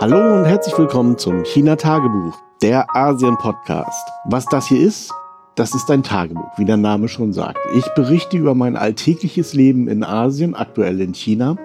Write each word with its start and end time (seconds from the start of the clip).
Hallo 0.00 0.36
und 0.36 0.44
herzlich 0.44 0.78
willkommen 0.78 1.18
zum 1.18 1.42
China 1.42 1.74
Tagebuch, 1.74 2.38
der 2.62 2.94
Asien 2.94 3.36
Podcast. 3.36 4.08
Was 4.26 4.44
das 4.44 4.68
hier 4.68 4.80
ist, 4.80 5.12
das 5.56 5.74
ist 5.74 5.90
ein 5.90 6.04
Tagebuch, 6.04 6.56
wie 6.56 6.64
der 6.64 6.76
Name 6.76 7.08
schon 7.08 7.32
sagt. 7.32 7.58
Ich 7.74 7.84
berichte 7.96 8.38
über 8.38 8.54
mein 8.54 8.76
alltägliches 8.76 9.54
Leben 9.54 9.88
in 9.88 10.04
Asien, 10.04 10.54
aktuell 10.54 11.00
in 11.00 11.14
China. 11.14 11.56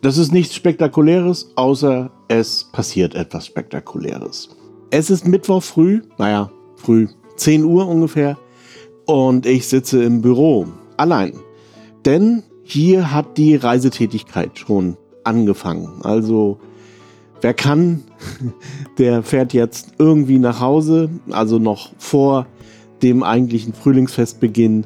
Das 0.00 0.16
ist 0.16 0.32
nichts 0.32 0.54
Spektakuläres, 0.54 1.50
außer 1.56 2.12
es 2.28 2.70
passiert 2.70 3.16
etwas 3.16 3.46
Spektakuläres. 3.46 4.50
Es 4.92 5.10
ist 5.10 5.26
Mittwoch 5.26 5.64
früh, 5.64 6.02
naja, 6.18 6.52
früh, 6.76 7.08
10 7.34 7.64
Uhr 7.64 7.88
ungefähr, 7.88 8.38
und 9.06 9.44
ich 9.44 9.66
sitze 9.66 10.04
im 10.04 10.22
Büro, 10.22 10.68
allein. 10.96 11.32
Denn 12.04 12.44
hier 12.62 13.12
hat 13.12 13.36
die 13.38 13.56
Reisetätigkeit 13.56 14.56
schon 14.56 14.96
angefangen. 15.24 16.00
Also 16.04 16.60
wer 17.40 17.54
kann, 17.54 18.02
der 18.98 19.22
fährt 19.22 19.52
jetzt 19.52 19.92
irgendwie 19.98 20.38
nach 20.38 20.60
Hause, 20.60 21.10
also 21.30 21.58
noch 21.58 21.90
vor 21.98 22.46
dem 23.02 23.22
eigentlichen 23.22 23.72
Frühlingsfestbeginn, 23.72 24.84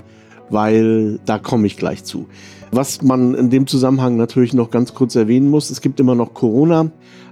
weil 0.51 1.19
da 1.25 1.39
komme 1.39 1.67
ich 1.67 1.77
gleich 1.77 2.05
zu. 2.05 2.27
Was 2.71 3.03
man 3.03 3.35
in 3.35 3.51
dem 3.51 3.67
Zusammenhang 3.67 4.17
natürlich 4.17 4.55
noch 4.55 4.71
ganz 4.71 4.95
kurz 4.95 5.15
erwähnen 5.15 5.51
muss, 5.51 5.71
es 5.71 5.81
gibt 5.81 6.01
immer 6.01 6.15
noch 6.15 6.35
Corona. 6.35 6.91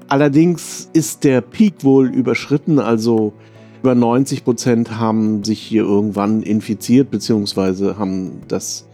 Allerdings 0.09 0.91
ist 0.92 1.25
der 1.25 1.41
Peak 1.41 1.84
wohl 1.84 2.09
überschritten, 2.09 2.78
also 2.78 3.33
über 3.80 3.95
90 3.95 4.45
Prozent 4.45 4.98
haben 4.98 5.42
sich 5.45 5.61
hier 5.61 5.84
irgendwann 5.84 6.42
infiziert, 6.42 7.11
beziehungsweise 7.11 7.98
haben 7.98 8.42
das 8.48 8.87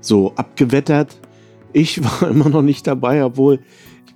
so 0.00 0.32
abgewettert. 0.36 1.18
Ich 1.72 2.02
war 2.22 2.28
immer 2.28 2.48
noch 2.48 2.62
nicht 2.62 2.86
dabei, 2.86 3.24
obwohl 3.24 3.60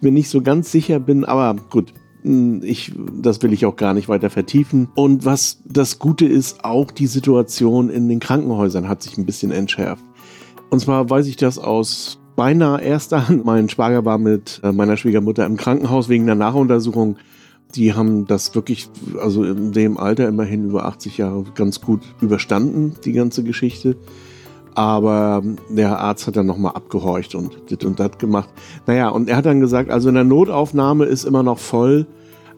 mir 0.02 0.12
nicht 0.12 0.28
so 0.28 0.42
ganz 0.42 0.70
sicher 0.70 1.00
bin, 1.00 1.24
aber 1.24 1.56
gut, 1.70 1.92
hm, 2.23 2.62
ich, 2.62 2.93
das 3.20 3.43
will 3.43 3.52
ich 3.52 3.66
auch 3.66 3.76
gar 3.76 3.95
nicht 3.95 4.09
weiter 4.09 4.30
vertiefen. 4.30 4.88
Und 4.95 5.24
was 5.24 5.62
das 5.65 5.98
Gute 5.98 6.26
ist, 6.26 6.65
auch 6.65 6.90
die 6.90 7.07
Situation 7.07 7.90
in 7.90 8.09
den 8.09 8.20
Krankenhäusern 8.20 8.88
hat 8.88 9.02
sich 9.02 9.16
ein 9.18 9.26
bisschen 9.26 9.51
entschärft. 9.51 10.04
Und 10.70 10.80
zwar 10.80 11.09
weiß 11.09 11.26
ich 11.26 11.37
das 11.37 11.59
aus 11.59 12.20
beinahe 12.37 12.80
erster 12.80 13.29
Hand. 13.29 13.45
Mein 13.45 13.68
Schwager 13.68 14.04
war 14.04 14.18
mit 14.18 14.60
äh, 14.62 14.73
meiner 14.73 14.96
Schwiegermutter 14.96 15.45
im 15.46 15.57
Krankenhaus 15.57 16.09
wegen 16.09 16.26
der 16.26 16.37
Nachuntersuchung. 16.37 17.16
Die 17.74 17.95
haben 17.95 18.26
das 18.26 18.54
wirklich, 18.54 18.88
also 19.20 19.45
in 19.45 19.73
dem 19.73 19.96
Alter 19.96 20.29
immerhin 20.29 20.64
über 20.64 20.87
80 20.87 21.18
Jahre 21.18 21.45
ganz 21.54 21.80
gut 21.80 22.02
überstanden, 22.20 22.95
die 23.04 23.12
ganze 23.12 23.45
Geschichte. 23.45 23.96
Aber 24.74 25.43
der 25.68 25.99
Arzt 25.99 26.26
hat 26.26 26.37
dann 26.37 26.46
nochmal 26.46 26.73
abgehorcht 26.73 27.35
und 27.35 27.71
dit 27.71 27.85
und 27.85 27.99
dat 27.99 28.18
gemacht. 28.18 28.49
Naja, 28.87 29.09
und 29.09 29.29
er 29.29 29.37
hat 29.37 29.46
dann 29.46 29.60
gesagt, 29.60 29.90
also 29.90 30.09
in 30.09 30.15
der 30.15 30.24
Notaufnahme 30.24 31.04
ist 31.07 31.24
immer 31.24 31.43
noch 31.43 31.59
voll, 31.59 32.07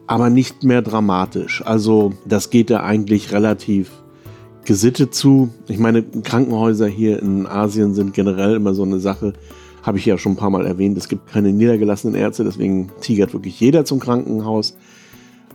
aber 0.07 0.29
nicht 0.29 0.63
mehr 0.63 0.81
dramatisch. 0.81 1.63
Also 1.65 2.13
das 2.25 2.49
geht 2.49 2.69
da 2.69 2.81
eigentlich 2.81 3.31
relativ 3.31 3.91
gesittet 4.65 5.13
zu. 5.13 5.49
Ich 5.67 5.79
meine, 5.79 6.03
Krankenhäuser 6.03 6.87
hier 6.87 7.21
in 7.21 7.47
Asien 7.47 7.93
sind 7.93 8.13
generell 8.13 8.55
immer 8.55 8.73
so 8.73 8.83
eine 8.83 8.99
Sache. 8.99 9.33
Habe 9.81 9.97
ich 9.97 10.05
ja 10.05 10.17
schon 10.17 10.33
ein 10.33 10.37
paar 10.37 10.49
Mal 10.49 10.65
erwähnt. 10.65 10.97
Es 10.97 11.09
gibt 11.09 11.27
keine 11.27 11.51
niedergelassenen 11.51 12.15
Ärzte, 12.15 12.43
deswegen 12.43 12.89
tigert 13.01 13.33
wirklich 13.33 13.59
jeder 13.59 13.85
zum 13.85 13.99
Krankenhaus. 13.99 14.77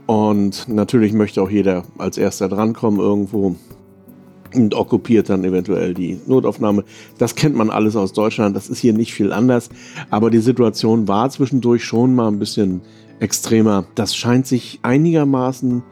Und 0.06 0.69
natürlich 0.69 1.12
möchte 1.12 1.42
auch 1.42 1.51
jeder 1.51 1.84
als 1.98 2.19
erster 2.19 2.48
drankommen 2.48 3.01
irgendwo 3.01 3.56
und 4.55 4.75
okkupiert 4.75 5.29
dann 5.29 5.45
eventuell 5.45 5.95
die 5.95 6.21
Notaufnahme. 6.27 6.85
Das 7.19 7.35
kennt 7.35 7.57
man 7.57 7.71
alles 7.71 7.97
aus 7.97 8.13
Deutschland, 8.13 8.57
das 8.57 8.69
ist 8.69 8.79
hier 8.79 8.93
nicht 8.93 9.13
viel 9.13 9.33
anders, 9.33 9.69
aber 10.11 10.31
die 10.31 10.39
Situation 10.39 11.09
war 11.09 11.31
zwischendurch 11.31 11.85
schon 11.85 12.15
mal 12.15 12.29
ein 12.29 12.39
bisschen 12.39 12.81
extremer. 13.21 13.85
Das 13.95 14.15
scheint 14.15 14.47
sich 14.47 14.79
einigermaßen 14.83 15.83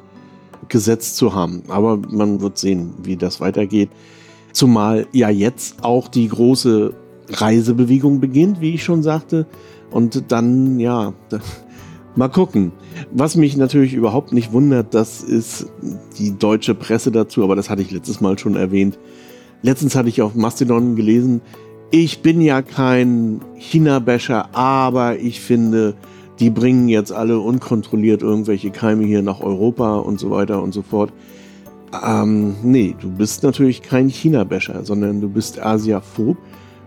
gesetzt 0.68 1.16
zu 1.16 1.34
haben, 1.34 1.62
aber 1.68 1.96
man 1.96 2.40
wird 2.40 2.58
sehen, 2.58 2.94
wie 3.02 3.16
das 3.16 3.40
weitergeht. 3.40 3.90
Zumal 4.52 5.06
ja 5.12 5.28
jetzt 5.28 5.84
auch 5.84 6.08
die 6.08 6.28
große 6.28 6.94
Reisebewegung 7.28 8.20
beginnt, 8.20 8.60
wie 8.60 8.74
ich 8.74 8.84
schon 8.84 9.02
sagte. 9.02 9.46
Und 9.90 10.32
dann, 10.32 10.80
ja, 10.80 11.12
Mal 12.16 12.28
gucken. 12.28 12.72
Was 13.12 13.36
mich 13.36 13.56
natürlich 13.58 13.92
überhaupt 13.92 14.32
nicht 14.32 14.52
wundert, 14.52 14.94
das 14.94 15.22
ist 15.22 15.66
die 16.18 16.36
deutsche 16.36 16.74
Presse 16.74 17.12
dazu, 17.12 17.44
aber 17.44 17.56
das 17.56 17.68
hatte 17.68 17.82
ich 17.82 17.90
letztes 17.90 18.22
Mal 18.22 18.38
schon 18.38 18.56
erwähnt. 18.56 18.98
Letztens 19.62 19.94
hatte 19.94 20.08
ich 20.08 20.22
auf 20.22 20.34
Mastodon 20.34 20.96
gelesen, 20.96 21.42
ich 21.90 22.22
bin 22.22 22.40
ja 22.40 22.62
kein 22.62 23.40
China-Basher, 23.56 24.54
aber 24.54 25.18
ich 25.18 25.40
finde, 25.40 25.94
die 26.40 26.50
bringen 26.50 26.88
jetzt 26.88 27.12
alle 27.12 27.38
unkontrolliert 27.38 28.22
irgendwelche 28.22 28.70
Keime 28.70 29.04
hier 29.04 29.22
nach 29.22 29.40
Europa 29.40 29.96
und 29.96 30.18
so 30.18 30.30
weiter 30.30 30.62
und 30.62 30.72
so 30.72 30.82
fort. 30.82 31.12
Ähm, 32.04 32.56
nee, 32.62 32.96
du 33.00 33.10
bist 33.10 33.42
natürlich 33.42 33.82
kein 33.82 34.08
China-Basher, 34.08 34.84
sondern 34.84 35.20
du 35.20 35.28
bist 35.28 35.62
Asiaphob 35.62 36.36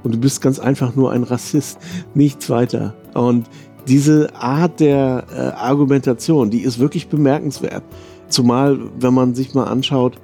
und 0.03 0.15
du 0.15 0.19
bist 0.19 0.41
ganz 0.41 0.59
einfach 0.59 0.95
nur 0.95 1.11
ein 1.11 1.23
Rassist. 1.23 1.79
Nichts 2.13 2.49
weiter. 2.49 2.95
Und 3.13 3.47
diese 3.89 4.35
Art 4.35 4.79
der 4.79 5.25
äh, 5.35 5.39
Argumentation, 5.57 6.51
die 6.51 6.61
ist 6.61 6.79
wirklich 6.79 7.07
bemerkenswert. 7.07 7.83
Zumal, 8.27 8.77
wenn 8.99 9.13
man 9.13 9.33
sich 9.33 9.55
mal 9.55 9.65
anschaut, 9.65 10.19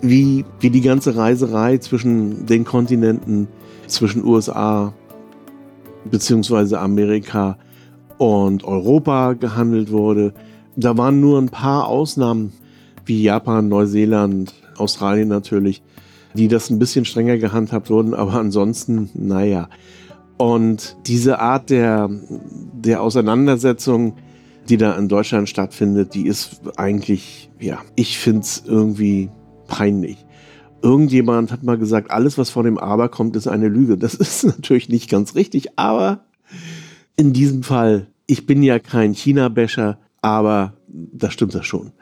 wie, 0.00 0.46
wie 0.60 0.70
die 0.70 0.80
ganze 0.80 1.14
Reiserei 1.14 1.76
zwischen 1.78 2.46
den 2.46 2.64
Kontinenten, 2.64 3.48
zwischen 3.86 4.24
USA 4.24 4.94
bzw. 6.10 6.76
Amerika 6.76 7.58
und 8.16 8.64
Europa 8.64 9.34
gehandelt 9.34 9.90
wurde. 9.90 10.32
Da 10.76 10.96
waren 10.96 11.20
nur 11.20 11.38
ein 11.38 11.50
paar 11.50 11.88
Ausnahmen, 11.88 12.52
wie 13.04 13.22
Japan, 13.22 13.68
Neuseeland, 13.68 14.54
Australien 14.76 15.28
natürlich, 15.28 15.82
die 16.34 16.48
das 16.48 16.70
ein 16.70 16.78
bisschen 16.78 17.04
strenger 17.04 17.36
gehandhabt 17.36 17.90
wurden, 17.90 18.14
aber 18.14 18.34
ansonsten, 18.34 19.10
naja. 19.14 19.68
Und 20.40 20.96
diese 21.06 21.38
Art 21.38 21.68
der, 21.68 22.08
der 22.72 23.02
Auseinandersetzung, 23.02 24.14
die 24.70 24.78
da 24.78 24.94
in 24.94 25.06
Deutschland 25.06 25.50
stattfindet, 25.50 26.14
die 26.14 26.26
ist 26.26 26.62
eigentlich, 26.78 27.50
ja, 27.60 27.82
ich 27.94 28.16
finde 28.16 28.40
es 28.40 28.62
irgendwie 28.66 29.28
peinlich. 29.66 30.24
Irgendjemand 30.80 31.52
hat 31.52 31.62
mal 31.62 31.76
gesagt, 31.76 32.10
alles, 32.10 32.38
was 32.38 32.48
vor 32.48 32.62
dem 32.62 32.78
Aber 32.78 33.10
kommt, 33.10 33.36
ist 33.36 33.48
eine 33.48 33.68
Lüge. 33.68 33.98
Das 33.98 34.14
ist 34.14 34.44
natürlich 34.44 34.88
nicht 34.88 35.10
ganz 35.10 35.34
richtig, 35.34 35.78
aber 35.78 36.24
in 37.18 37.34
diesem 37.34 37.62
Fall, 37.62 38.06
ich 38.26 38.46
bin 38.46 38.62
ja 38.62 38.78
kein 38.78 39.12
China-Bäscher, 39.12 39.98
aber 40.22 40.72
da 40.88 41.30
stimmt 41.30 41.54
das 41.54 41.66
schon. 41.66 41.92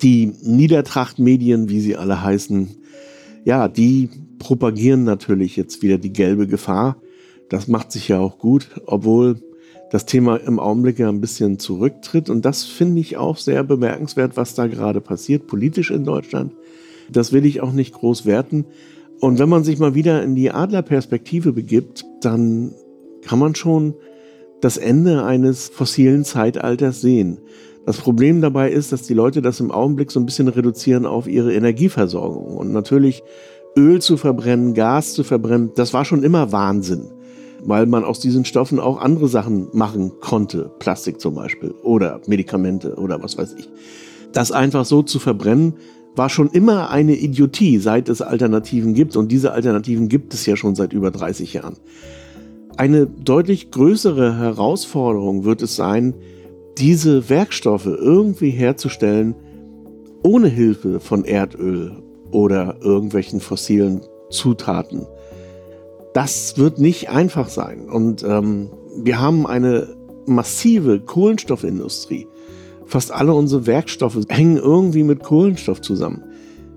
Die 0.00 0.26
Niedertracht-Medien, 0.44 1.68
wie 1.68 1.80
sie 1.80 1.96
alle 1.96 2.22
heißen, 2.22 2.68
ja, 3.44 3.66
die 3.66 4.10
propagieren 4.38 5.02
natürlich 5.02 5.56
jetzt 5.56 5.82
wieder 5.82 5.98
die 5.98 6.12
gelbe 6.12 6.46
Gefahr. 6.46 6.96
Das 7.50 7.66
macht 7.66 7.92
sich 7.92 8.08
ja 8.08 8.18
auch 8.18 8.38
gut, 8.38 8.68
obwohl 8.86 9.36
das 9.90 10.06
Thema 10.06 10.36
im 10.36 10.60
Augenblick 10.60 11.00
ja 11.00 11.08
ein 11.08 11.20
bisschen 11.20 11.58
zurücktritt. 11.58 12.30
Und 12.30 12.44
das 12.44 12.64
finde 12.64 13.00
ich 13.00 13.16
auch 13.16 13.36
sehr 13.36 13.64
bemerkenswert, 13.64 14.36
was 14.36 14.54
da 14.54 14.68
gerade 14.68 15.00
passiert, 15.00 15.48
politisch 15.48 15.90
in 15.90 16.04
Deutschland. 16.04 16.52
Das 17.10 17.32
will 17.32 17.44
ich 17.44 17.60
auch 17.60 17.72
nicht 17.72 17.92
groß 17.92 18.24
werten. 18.24 18.66
Und 19.20 19.40
wenn 19.40 19.48
man 19.48 19.64
sich 19.64 19.80
mal 19.80 19.96
wieder 19.96 20.22
in 20.22 20.36
die 20.36 20.52
Adlerperspektive 20.52 21.52
begibt, 21.52 22.04
dann 22.22 22.72
kann 23.22 23.40
man 23.40 23.56
schon 23.56 23.94
das 24.60 24.76
Ende 24.76 25.24
eines 25.24 25.68
fossilen 25.68 26.24
Zeitalters 26.24 27.00
sehen. 27.00 27.38
Das 27.84 27.96
Problem 27.96 28.40
dabei 28.40 28.70
ist, 28.70 28.92
dass 28.92 29.02
die 29.02 29.14
Leute 29.14 29.42
das 29.42 29.58
im 29.58 29.72
Augenblick 29.72 30.12
so 30.12 30.20
ein 30.20 30.26
bisschen 30.26 30.48
reduzieren 30.48 31.04
auf 31.04 31.26
ihre 31.26 31.52
Energieversorgung. 31.52 32.56
Und 32.56 32.72
natürlich 32.72 33.24
Öl 33.76 34.00
zu 34.00 34.16
verbrennen, 34.16 34.74
Gas 34.74 35.14
zu 35.14 35.24
verbrennen, 35.24 35.72
das 35.74 35.92
war 35.92 36.04
schon 36.04 36.22
immer 36.22 36.52
Wahnsinn 36.52 37.10
weil 37.64 37.86
man 37.86 38.04
aus 38.04 38.20
diesen 38.20 38.44
Stoffen 38.44 38.80
auch 38.80 38.98
andere 39.00 39.28
Sachen 39.28 39.68
machen 39.72 40.12
konnte, 40.20 40.70
Plastik 40.78 41.20
zum 41.20 41.34
Beispiel 41.34 41.72
oder 41.82 42.20
Medikamente 42.26 42.94
oder 42.96 43.22
was 43.22 43.36
weiß 43.36 43.54
ich. 43.58 43.68
Das 44.32 44.52
einfach 44.52 44.84
so 44.84 45.02
zu 45.02 45.18
verbrennen, 45.18 45.74
war 46.16 46.28
schon 46.28 46.50
immer 46.50 46.90
eine 46.90 47.14
Idiotie, 47.14 47.78
seit 47.78 48.08
es 48.08 48.22
Alternativen 48.22 48.94
gibt. 48.94 49.16
Und 49.16 49.30
diese 49.30 49.52
Alternativen 49.52 50.08
gibt 50.08 50.34
es 50.34 50.44
ja 50.46 50.56
schon 50.56 50.74
seit 50.74 50.92
über 50.92 51.10
30 51.10 51.52
Jahren. 51.54 51.76
Eine 52.76 53.06
deutlich 53.06 53.70
größere 53.70 54.38
Herausforderung 54.38 55.44
wird 55.44 55.62
es 55.62 55.76
sein, 55.76 56.14
diese 56.78 57.28
Werkstoffe 57.28 57.86
irgendwie 57.86 58.50
herzustellen, 58.50 59.34
ohne 60.22 60.48
Hilfe 60.48 61.00
von 61.00 61.24
Erdöl 61.24 62.02
oder 62.30 62.76
irgendwelchen 62.80 63.40
fossilen 63.40 64.00
Zutaten 64.30 65.06
das 66.14 66.58
wird 66.58 66.78
nicht 66.78 67.10
einfach 67.10 67.48
sein. 67.48 67.88
Und 67.88 68.22
ähm, 68.22 68.70
wir 68.96 69.20
haben 69.20 69.46
eine 69.46 69.88
massive 70.26 71.00
Kohlenstoffindustrie. 71.00 72.26
Fast 72.86 73.12
alle 73.12 73.34
unsere 73.34 73.66
Werkstoffe 73.66 74.18
hängen 74.28 74.56
irgendwie 74.56 75.04
mit 75.04 75.22
Kohlenstoff 75.22 75.80
zusammen. 75.80 76.24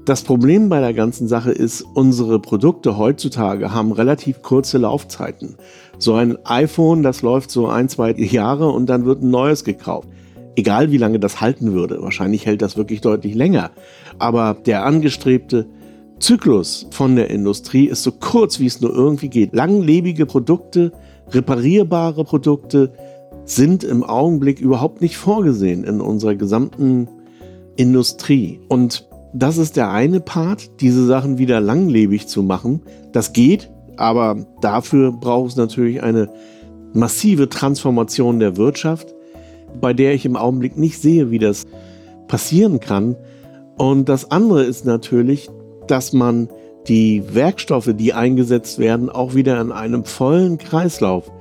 Das 0.05 0.21
Problem 0.21 0.67
bei 0.67 0.81
der 0.81 0.93
ganzen 0.93 1.27
Sache 1.29 1.51
ist, 1.51 1.81
unsere 1.81 2.39
Produkte 2.39 2.97
heutzutage 2.97 3.73
haben 3.73 3.93
relativ 3.93 4.41
kurze 4.41 4.77
Laufzeiten. 4.77 5.55
So 5.97 6.15
ein 6.15 6.37
iPhone, 6.45 7.03
das 7.03 7.21
läuft 7.21 7.51
so 7.51 7.67
ein, 7.67 7.87
zwei 7.87 8.11
Jahre 8.11 8.69
und 8.69 8.87
dann 8.87 9.05
wird 9.05 9.23
ein 9.23 9.29
neues 9.29 9.63
gekauft. 9.63 10.09
Egal 10.55 10.91
wie 10.91 10.97
lange 10.97 11.19
das 11.19 11.39
halten 11.39 11.71
würde. 11.73 12.01
Wahrscheinlich 12.01 12.45
hält 12.45 12.61
das 12.61 12.75
wirklich 12.75 12.99
deutlich 12.99 13.33
länger. 13.33 13.71
Aber 14.19 14.57
der 14.65 14.85
angestrebte 14.85 15.67
Zyklus 16.23 16.87
von 16.91 17.17
der 17.17 17.29
Industrie 17.29 17.83
ist 17.87 18.03
so 18.03 18.13
kurz, 18.13 18.57
wie 18.61 18.65
es 18.65 18.79
nur 18.79 18.95
irgendwie 18.95 19.27
geht. 19.27 19.53
Langlebige 19.53 20.25
Produkte, 20.25 20.93
reparierbare 21.31 22.23
Produkte 22.23 22.93
sind 23.43 23.83
im 23.83 24.05
Augenblick 24.05 24.61
überhaupt 24.61 25.01
nicht 25.01 25.17
vorgesehen 25.17 25.83
in 25.83 25.99
unserer 25.99 26.35
gesamten 26.35 27.09
Industrie. 27.75 28.61
Und 28.69 29.05
das 29.33 29.57
ist 29.57 29.75
der 29.75 29.91
eine 29.91 30.21
Part, 30.21 30.79
diese 30.79 31.05
Sachen 31.05 31.39
wieder 31.39 31.59
langlebig 31.59 32.25
zu 32.27 32.41
machen. 32.41 32.83
Das 33.11 33.33
geht, 33.33 33.69
aber 33.97 34.47
dafür 34.61 35.11
braucht 35.11 35.51
es 35.51 35.57
natürlich 35.57 36.03
eine 36.03 36.29
massive 36.93 37.49
Transformation 37.49 38.39
der 38.39 38.55
Wirtschaft, 38.55 39.13
bei 39.81 39.91
der 39.91 40.13
ich 40.13 40.25
im 40.25 40.37
Augenblick 40.37 40.77
nicht 40.77 41.01
sehe, 41.01 41.31
wie 41.31 41.39
das 41.39 41.65
passieren 42.29 42.79
kann. 42.79 43.17
Und 43.77 44.07
das 44.07 44.31
andere 44.31 44.63
ist 44.63 44.85
natürlich, 44.85 45.49
dass 45.87 46.13
man 46.13 46.49
die 46.87 47.23
Werkstoffe, 47.33 47.91
die 47.95 48.13
eingesetzt 48.13 48.79
werden, 48.79 49.09
auch 49.09 49.35
wieder 49.35 49.59
in 49.61 49.71
einem 49.71 50.05
vollen 50.05 50.57
Kreislauf 50.57 51.31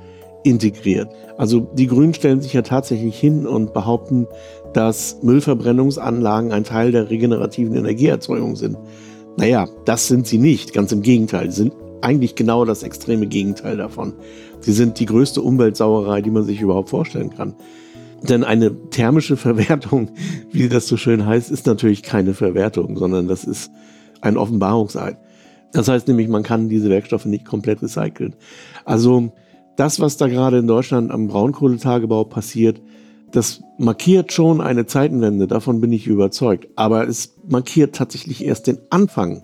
integriert. 0.43 1.09
Also 1.37 1.61
die 1.61 1.87
Grünen 1.87 2.13
stellen 2.13 2.41
sich 2.41 2.53
ja 2.53 2.61
tatsächlich 2.61 3.19
hin 3.19 3.47
und 3.47 3.73
behaupten, 3.73 4.27
dass 4.73 5.17
Müllverbrennungsanlagen 5.21 6.51
ein 6.51 6.63
Teil 6.63 6.91
der 6.91 7.09
regenerativen 7.09 7.75
Energieerzeugung 7.75 8.55
sind. 8.55 8.77
Naja, 9.37 9.67
das 9.85 10.07
sind 10.07 10.27
sie 10.27 10.37
nicht, 10.37 10.73
ganz 10.73 10.91
im 10.91 11.01
Gegenteil. 11.01 11.49
Sie 11.51 11.63
sind 11.63 11.73
eigentlich 12.01 12.35
genau 12.35 12.65
das 12.65 12.83
extreme 12.83 13.27
Gegenteil 13.27 13.77
davon. 13.77 14.13
Sie 14.59 14.73
sind 14.73 14.99
die 14.99 15.05
größte 15.05 15.41
Umweltsauerei, 15.41 16.21
die 16.21 16.31
man 16.31 16.43
sich 16.43 16.61
überhaupt 16.61 16.89
vorstellen 16.89 17.29
kann. 17.29 17.55
Denn 18.21 18.43
eine 18.43 18.89
thermische 18.89 19.37
Verwertung, 19.37 20.09
wie 20.51 20.69
das 20.69 20.87
so 20.87 20.97
schön 20.97 21.25
heißt, 21.25 21.51
ist 21.51 21.65
natürlich 21.65 22.03
keine 22.03 22.33
Verwertung, 22.33 22.97
sondern 22.97 23.27
das 23.27 23.43
ist 23.43 23.71
ein 24.23 24.37
Offenbarungseid. 24.37 25.17
Das 25.73 25.87
heißt 25.87 26.07
nämlich, 26.07 26.27
man 26.27 26.43
kann 26.43 26.69
diese 26.69 26.89
Werkstoffe 26.89 27.25
nicht 27.25 27.45
komplett 27.45 27.81
recyceln. 27.81 28.35
Also 28.85 29.31
das, 29.75 29.99
was 29.99 30.17
da 30.17 30.27
gerade 30.27 30.59
in 30.59 30.67
Deutschland 30.67 31.11
am 31.11 31.27
Braunkohletagebau 31.27 32.25
passiert, 32.25 32.81
das 33.31 33.63
markiert 33.79 34.31
schon 34.31 34.61
eine 34.61 34.85
Zeitenwende, 34.85 35.47
davon 35.47 35.81
bin 35.81 35.91
ich 35.91 36.05
überzeugt. 36.05 36.67
Aber 36.75 37.07
es 37.07 37.35
markiert 37.47 37.95
tatsächlich 37.95 38.45
erst 38.45 38.67
den 38.67 38.77
Anfang 38.91 39.43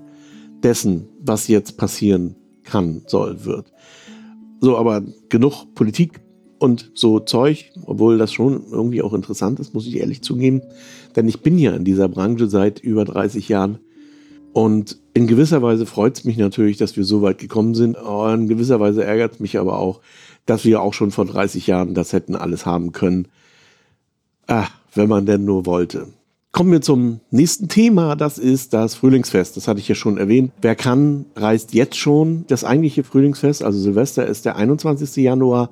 dessen, 0.64 1.10
was 1.20 1.48
jetzt 1.48 1.78
passieren 1.78 2.36
kann, 2.64 3.02
soll, 3.08 3.46
wird. 3.46 3.72
So, 4.62 4.78
aber 4.78 5.02
genug 5.30 5.74
Politik 5.74 6.22
und 6.60 6.92
so 6.94 7.20
Zeug, 7.20 7.72
obwohl 7.86 8.18
das 8.18 8.32
schon 8.32 8.66
irgendwie 8.70 9.02
auch 9.02 9.14
interessant 9.14 9.60
ist, 9.60 9.74
muss 9.74 9.88
ich 9.88 9.98
ehrlich 9.98 10.22
zugeben. 10.22 10.62
Denn 11.16 11.28
ich 11.28 11.42
bin 11.42 11.58
ja 11.58 11.74
in 11.74 11.86
dieser 11.86 12.10
Branche 12.10 12.48
seit 12.48 12.80
über 12.80 13.06
30 13.06 13.50
Jahren. 13.50 13.80
Und 14.60 14.98
in 15.14 15.26
gewisser 15.26 15.62
Weise 15.62 15.86
freut 15.86 16.18
es 16.18 16.26
mich 16.26 16.36
natürlich, 16.36 16.76
dass 16.76 16.98
wir 16.98 17.06
so 17.06 17.22
weit 17.22 17.38
gekommen 17.38 17.76
sind. 17.76 17.96
In 17.96 18.50
gewisser 18.50 18.82
Weise 18.82 19.06
ärgert 19.06 19.36
es 19.36 19.40
mich 19.40 19.58
aber 19.58 19.80
auch, 19.80 20.02
dass 20.46 20.66
wir 20.66 20.82
auch 20.82 20.94
schon 20.94 21.12
vor 21.12 21.24
30 21.24 21.66
Jahren 21.66 21.94
das 21.94 22.12
hätten 22.12 22.36
alles 22.36 22.66
haben 22.66 22.92
können. 22.92 23.30
Ah, 24.48 24.68
wenn 24.94 25.08
man 25.08 25.26
denn 25.26 25.46
nur 25.46 25.66
wollte. 25.66 26.08
Kommen 26.52 26.74
wir 26.74 26.82
zum 26.82 27.22
nächsten 27.32 27.70
Thema, 27.70 28.18
das 28.18 28.38
ist 28.38 28.74
das 28.74 28.96
Frühlingsfest. 28.96 29.56
Das 29.56 29.70
hatte 29.70 29.80
ich 29.80 29.88
ja 29.88 29.96
schon 29.96 30.18
erwähnt. 30.18 30.52
Wer 30.62 30.76
kann, 30.76 31.24
reist 31.38 31.74
jetzt 31.74 31.96
schon. 31.96 32.44
Das 32.50 32.66
eigentliche 32.66 33.06
Frühlingsfest, 33.06 33.64
also 33.64 33.80
Silvester, 33.80 34.28
ist 34.28 34.44
der 34.44 34.58
21. 34.58 35.24
Januar. 35.24 35.70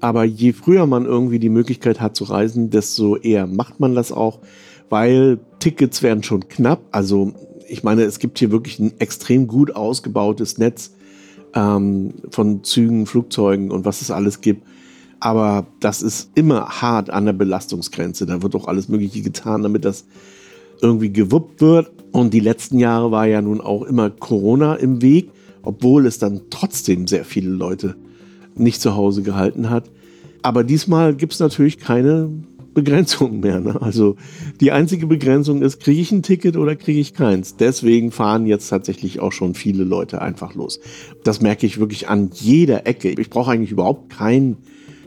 Aber 0.00 0.24
je 0.24 0.52
früher 0.52 0.86
man 0.86 1.06
irgendwie 1.06 1.38
die 1.38 1.48
Möglichkeit 1.48 2.02
hat 2.02 2.16
zu 2.16 2.24
reisen, 2.24 2.68
desto 2.68 3.16
eher 3.16 3.46
macht 3.46 3.80
man 3.80 3.94
das 3.94 4.12
auch, 4.12 4.40
weil 4.90 5.38
Tickets 5.58 6.02
werden 6.02 6.22
schon 6.22 6.50
knapp. 6.50 6.80
Also 6.90 7.32
ich 7.70 7.84
meine, 7.84 8.02
es 8.02 8.18
gibt 8.18 8.40
hier 8.40 8.50
wirklich 8.50 8.80
ein 8.80 8.98
extrem 8.98 9.46
gut 9.46 9.76
ausgebautes 9.76 10.58
Netz 10.58 10.92
ähm, 11.54 12.14
von 12.30 12.64
Zügen, 12.64 13.06
Flugzeugen 13.06 13.70
und 13.70 13.84
was 13.84 14.02
es 14.02 14.10
alles 14.10 14.40
gibt. 14.40 14.66
Aber 15.20 15.66
das 15.78 16.02
ist 16.02 16.30
immer 16.34 16.66
hart 16.66 17.10
an 17.10 17.26
der 17.26 17.32
Belastungsgrenze. 17.32 18.26
Da 18.26 18.42
wird 18.42 18.56
auch 18.56 18.66
alles 18.66 18.88
Mögliche 18.88 19.22
getan, 19.22 19.62
damit 19.62 19.84
das 19.84 20.04
irgendwie 20.82 21.12
gewuppt 21.12 21.60
wird. 21.60 21.92
Und 22.10 22.34
die 22.34 22.40
letzten 22.40 22.78
Jahre 22.78 23.12
war 23.12 23.26
ja 23.26 23.40
nun 23.40 23.60
auch 23.60 23.82
immer 23.82 24.10
Corona 24.10 24.74
im 24.74 25.00
Weg, 25.00 25.30
obwohl 25.62 26.06
es 26.06 26.18
dann 26.18 26.40
trotzdem 26.50 27.06
sehr 27.06 27.24
viele 27.24 27.50
Leute 27.50 27.94
nicht 28.56 28.80
zu 28.80 28.96
Hause 28.96 29.22
gehalten 29.22 29.70
hat. 29.70 29.90
Aber 30.42 30.64
diesmal 30.64 31.14
gibt 31.14 31.34
es 31.34 31.38
natürlich 31.38 31.78
keine 31.78 32.30
Begrenzung 32.74 33.40
mehr. 33.40 33.60
Ne? 33.60 33.80
Also 33.80 34.16
die 34.60 34.72
einzige 34.72 35.06
Begrenzung 35.06 35.62
ist, 35.62 35.80
kriege 35.80 36.00
ich 36.00 36.12
ein 36.12 36.22
Ticket 36.22 36.56
oder 36.56 36.76
kriege 36.76 37.00
ich 37.00 37.14
keins. 37.14 37.56
Deswegen 37.56 38.10
fahren 38.10 38.46
jetzt 38.46 38.68
tatsächlich 38.68 39.20
auch 39.20 39.32
schon 39.32 39.54
viele 39.54 39.84
Leute 39.84 40.22
einfach 40.22 40.54
los. 40.54 40.80
Das 41.24 41.40
merke 41.40 41.66
ich 41.66 41.78
wirklich 41.78 42.08
an 42.08 42.30
jeder 42.34 42.86
Ecke. 42.86 43.10
Ich 43.10 43.30
brauche 43.30 43.50
eigentlich 43.50 43.72
überhaupt 43.72 44.10
kein 44.10 44.56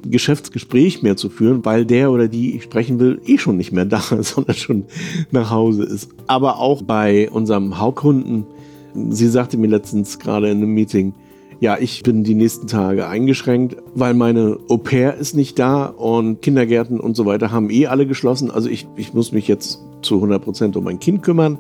Geschäftsgespräch 0.06 1.02
mehr 1.02 1.16
zu 1.16 1.30
führen, 1.30 1.64
weil 1.66 1.86
der 1.86 2.12
oder 2.12 2.28
die 2.28 2.56
ich 2.56 2.64
sprechen 2.64 3.00
will, 3.00 3.22
eh 3.26 3.38
schon 3.38 3.58
nicht 3.58 3.72
mehr 3.72 3.86
da, 3.86 4.02
sondern 4.22 4.56
schon 4.56 4.86
nach 5.32 5.50
Hause 5.50 5.84
ist. 5.84 6.10
Aber 6.28 6.60
auch 6.60 6.82
bei 6.82 7.30
unserem 7.30 7.80
Hauptkunden, 7.80 8.46
sie 9.10 9.28
sagte 9.28 9.58
mir 9.58 9.68
letztens 9.68 10.20
gerade 10.20 10.50
in 10.50 10.58
einem 10.58 10.74
Meeting, 10.74 11.14
ja, 11.60 11.78
ich 11.80 12.04
bin 12.04 12.24
die 12.24 12.36
nächsten 12.36 12.68
Tage 12.68 13.08
eingeschränkt, 13.08 13.78
weil 13.96 14.14
meine 14.14 14.58
Au 14.70 14.78
pair 14.78 15.16
ist 15.16 15.36
nicht 15.36 15.60
da 15.60 15.86
und 15.86 16.42
Kindergärten 16.42 17.00
und 17.00 17.16
so 17.16 17.26
weiter 17.26 17.52
haben 17.52 17.70
eh 17.70 17.88
alle 17.88 18.08
geschlossen. 18.08 18.52
Also 18.52 18.70
ich, 18.70 18.88
ich 18.96 19.14
muss 19.14 19.32
mich 19.32 19.48
jetzt 19.48 19.80
zu 20.02 20.16
100 20.16 20.44
Prozent 20.44 20.76
um 20.76 20.84
mein 20.84 21.00
Kind 21.00 21.24
kümmern. 21.24 21.58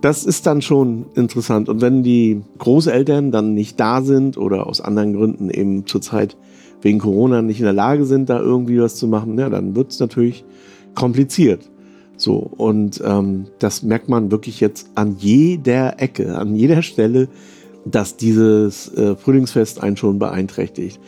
Das 0.00 0.24
ist 0.24 0.46
dann 0.46 0.62
schon 0.62 1.06
interessant. 1.14 1.68
Und 1.68 1.80
wenn 1.80 2.02
die 2.02 2.42
Großeltern 2.58 3.30
dann 3.30 3.54
nicht 3.54 3.78
da 3.78 4.02
sind 4.02 4.36
oder 4.36 4.66
aus 4.66 4.80
anderen 4.80 5.14
Gründen 5.14 5.50
eben 5.50 5.86
zurzeit 5.86 6.36
wegen 6.80 6.98
Corona 6.98 7.42
nicht 7.42 7.60
in 7.60 7.64
der 7.64 7.72
Lage 7.72 8.04
sind, 8.04 8.28
da 8.28 8.40
irgendwie 8.40 8.80
was 8.80 8.96
zu 8.96 9.06
machen, 9.06 9.38
ja, 9.38 9.48
dann 9.48 9.76
wird 9.76 9.92
es 9.92 10.00
natürlich 10.00 10.44
kompliziert. 10.94 11.70
So, 12.16 12.36
und 12.36 13.02
ähm, 13.04 13.46
das 13.58 13.82
merkt 13.82 14.08
man 14.08 14.30
wirklich 14.30 14.60
jetzt 14.60 14.90
an 14.94 15.16
jeder 15.18 16.00
Ecke, 16.00 16.36
an 16.36 16.54
jeder 16.54 16.82
Stelle, 16.82 17.28
dass 17.84 18.16
dieses 18.16 18.92
äh, 18.94 19.16
Frühlingsfest 19.16 19.82
einen 19.82 19.96
schon 19.96 20.18
beeinträchtigt. 20.18 21.00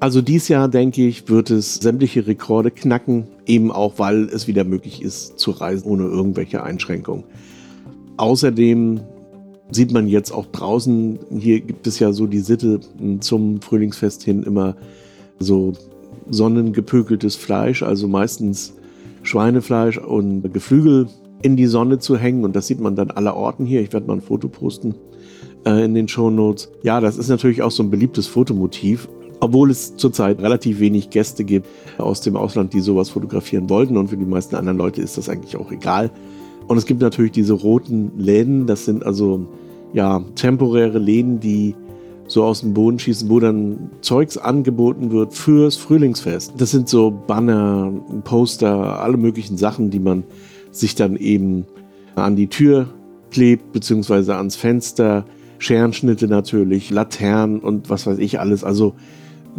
Also 0.00 0.22
dieses 0.22 0.48
Jahr, 0.48 0.68
denke 0.68 1.06
ich, 1.06 1.28
wird 1.28 1.50
es 1.50 1.76
sämtliche 1.76 2.26
Rekorde 2.26 2.70
knacken, 2.70 3.26
eben 3.46 3.72
auch, 3.72 3.94
weil 3.98 4.24
es 4.24 4.46
wieder 4.46 4.62
möglich 4.62 5.02
ist 5.02 5.38
zu 5.40 5.50
reisen 5.50 5.88
ohne 5.88 6.04
irgendwelche 6.04 6.62
Einschränkungen. 6.62 7.24
Außerdem 8.16 9.00
sieht 9.70 9.92
man 9.92 10.06
jetzt 10.06 10.30
auch 10.30 10.46
draußen, 10.46 11.18
hier 11.38 11.60
gibt 11.60 11.86
es 11.86 11.98
ja 11.98 12.12
so 12.12 12.26
die 12.26 12.38
Sitte 12.38 12.80
zum 13.20 13.60
Frühlingsfest 13.60 14.22
hin 14.22 14.44
immer 14.44 14.76
so 15.40 15.72
sonnengepökeltes 16.30 17.36
Fleisch, 17.36 17.82
also 17.82 18.06
meistens 18.06 18.74
Schweinefleisch 19.22 19.98
und 19.98 20.52
Geflügel 20.52 21.08
in 21.42 21.56
die 21.56 21.66
Sonne 21.66 21.98
zu 21.98 22.16
hängen 22.16 22.44
und 22.44 22.54
das 22.54 22.66
sieht 22.66 22.80
man 22.80 22.96
dann 22.96 23.10
aller 23.10 23.36
Orten 23.36 23.66
hier. 23.66 23.80
Ich 23.80 23.92
werde 23.92 24.06
mal 24.06 24.14
ein 24.14 24.22
Foto 24.22 24.48
posten 24.48 24.94
äh, 25.68 25.84
in 25.84 25.94
den 25.94 26.08
Show 26.08 26.30
Notes. 26.30 26.70
Ja, 26.82 27.00
das 27.00 27.18
ist 27.18 27.28
natürlich 27.28 27.62
auch 27.62 27.70
so 27.70 27.82
ein 27.82 27.90
beliebtes 27.90 28.26
Fotomotiv, 28.26 29.08
obwohl 29.40 29.70
es 29.70 29.96
zurzeit 29.96 30.40
relativ 30.40 30.80
wenig 30.80 31.10
Gäste 31.10 31.44
gibt 31.44 31.66
aus 31.98 32.20
dem 32.20 32.36
Ausland, 32.36 32.72
die 32.72 32.80
sowas 32.80 33.10
fotografieren 33.10 33.68
wollten 33.68 33.96
und 33.96 34.08
für 34.08 34.16
die 34.16 34.24
meisten 34.24 34.56
anderen 34.56 34.78
Leute 34.78 35.02
ist 35.02 35.18
das 35.18 35.28
eigentlich 35.28 35.56
auch 35.56 35.70
egal. 35.70 36.10
Und 36.66 36.76
es 36.76 36.86
gibt 36.86 37.00
natürlich 37.00 37.32
diese 37.32 37.52
roten 37.52 38.12
Läden, 38.18 38.66
das 38.66 38.84
sind 38.84 39.04
also 39.04 39.46
ja 39.92 40.22
temporäre 40.34 40.98
Läden, 40.98 41.40
die 41.40 41.74
so 42.26 42.44
aus 42.44 42.60
dem 42.60 42.74
Boden 42.74 42.98
schießen, 42.98 43.28
wo 43.30 43.40
dann 43.40 43.90
Zeugs 44.02 44.36
angeboten 44.36 45.10
wird 45.10 45.32
fürs 45.32 45.76
Frühlingsfest. 45.76 46.52
Das 46.58 46.70
sind 46.70 46.88
so 46.88 47.10
Banner, 47.10 47.90
Poster, 48.24 49.00
alle 49.00 49.16
möglichen 49.16 49.56
Sachen, 49.56 49.90
die 49.90 49.98
man 49.98 50.24
sich 50.70 50.94
dann 50.94 51.16
eben 51.16 51.64
an 52.16 52.36
die 52.36 52.48
Tür 52.48 52.88
klebt, 53.30 53.72
beziehungsweise 53.72 54.36
ans 54.36 54.56
Fenster. 54.56 55.24
Scherenschnitte 55.58 56.28
natürlich, 56.28 56.90
Laternen 56.90 57.60
und 57.60 57.90
was 57.90 58.06
weiß 58.06 58.18
ich 58.18 58.40
alles. 58.40 58.64
Also 58.64 58.94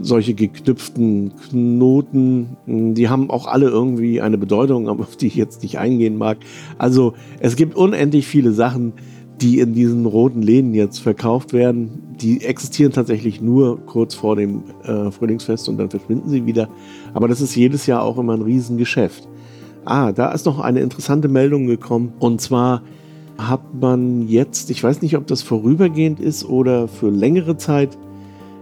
solche 0.01 0.33
geknüpften 0.33 1.33
Knoten, 1.49 2.57
die 2.65 3.09
haben 3.09 3.29
auch 3.29 3.47
alle 3.47 3.67
irgendwie 3.67 4.21
eine 4.21 4.37
Bedeutung, 4.37 4.87
auf 4.99 5.15
die 5.15 5.27
ich 5.27 5.35
jetzt 5.35 5.63
nicht 5.63 5.77
eingehen 5.77 6.17
mag. 6.17 6.37
Also 6.77 7.13
es 7.39 7.55
gibt 7.55 7.75
unendlich 7.75 8.27
viele 8.27 8.51
Sachen, 8.51 8.93
die 9.41 9.59
in 9.59 9.73
diesen 9.73 10.05
roten 10.05 10.41
Läden 10.41 10.73
jetzt 10.73 10.99
verkauft 10.99 11.53
werden. 11.53 12.15
Die 12.19 12.43
existieren 12.43 12.91
tatsächlich 12.91 13.41
nur 13.41 13.85
kurz 13.85 14.13
vor 14.13 14.35
dem 14.35 14.63
äh, 14.83 15.11
Frühlingsfest 15.11 15.69
und 15.69 15.77
dann 15.77 15.89
verschwinden 15.89 16.29
sie 16.29 16.45
wieder. 16.45 16.67
Aber 17.13 17.29
das 17.29 17.39
ist 17.39 17.55
jedes 17.55 17.85
Jahr 17.85 18.03
auch 18.03 18.17
immer 18.17 18.33
ein 18.33 18.41
Riesengeschäft. 18.41 19.29
Ah, 19.85 20.11
da 20.11 20.31
ist 20.33 20.45
noch 20.45 20.59
eine 20.59 20.81
interessante 20.81 21.29
Meldung 21.29 21.67
gekommen. 21.67 22.13
Und 22.19 22.41
zwar 22.41 22.83
hat 23.47 23.73
man 23.73 24.27
jetzt, 24.27 24.69
ich 24.69 24.83
weiß 24.83 25.01
nicht, 25.01 25.15
ob 25.15 25.25
das 25.27 25.41
vorübergehend 25.41 26.19
ist 26.19 26.45
oder 26.45 26.87
für 26.87 27.09
längere 27.09 27.57
Zeit, 27.57 27.97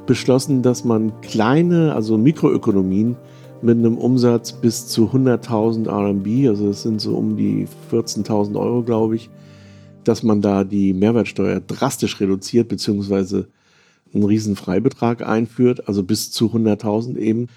beschlossen, 0.06 0.62
dass 0.62 0.86
man 0.86 1.20
kleine, 1.22 1.94
also 1.94 2.18
Mikroökonomien 2.18 3.18
mit 3.62 3.78
einem 3.78 3.98
Umsatz 3.98 4.54
bis 4.54 4.88
zu 4.88 5.10
100.000 5.10 5.88
RMB, 5.90 6.48
also 6.48 6.68
das 6.68 6.84
sind 6.84 7.02
so 7.02 7.16
um 7.18 7.36
die 7.36 7.68
14.000 7.92 8.58
Euro, 8.58 8.84
glaube 8.84 9.18
ich, 9.18 9.30
dass 10.04 10.24
man 10.24 10.42
da 10.42 10.64
die 10.64 10.94
Mehrwertsteuer 10.94 11.60
drastisch 11.60 12.20
reduziert, 12.22 12.70
beziehungsweise 12.70 13.48
einen 14.14 14.24
riesen 14.24 14.56
Freibetrag 14.56 15.28
einführt, 15.28 15.88
also 15.88 16.04
bis 16.04 16.32
zu 16.32 16.46
100.000 16.48 17.18
eben 17.18 17.48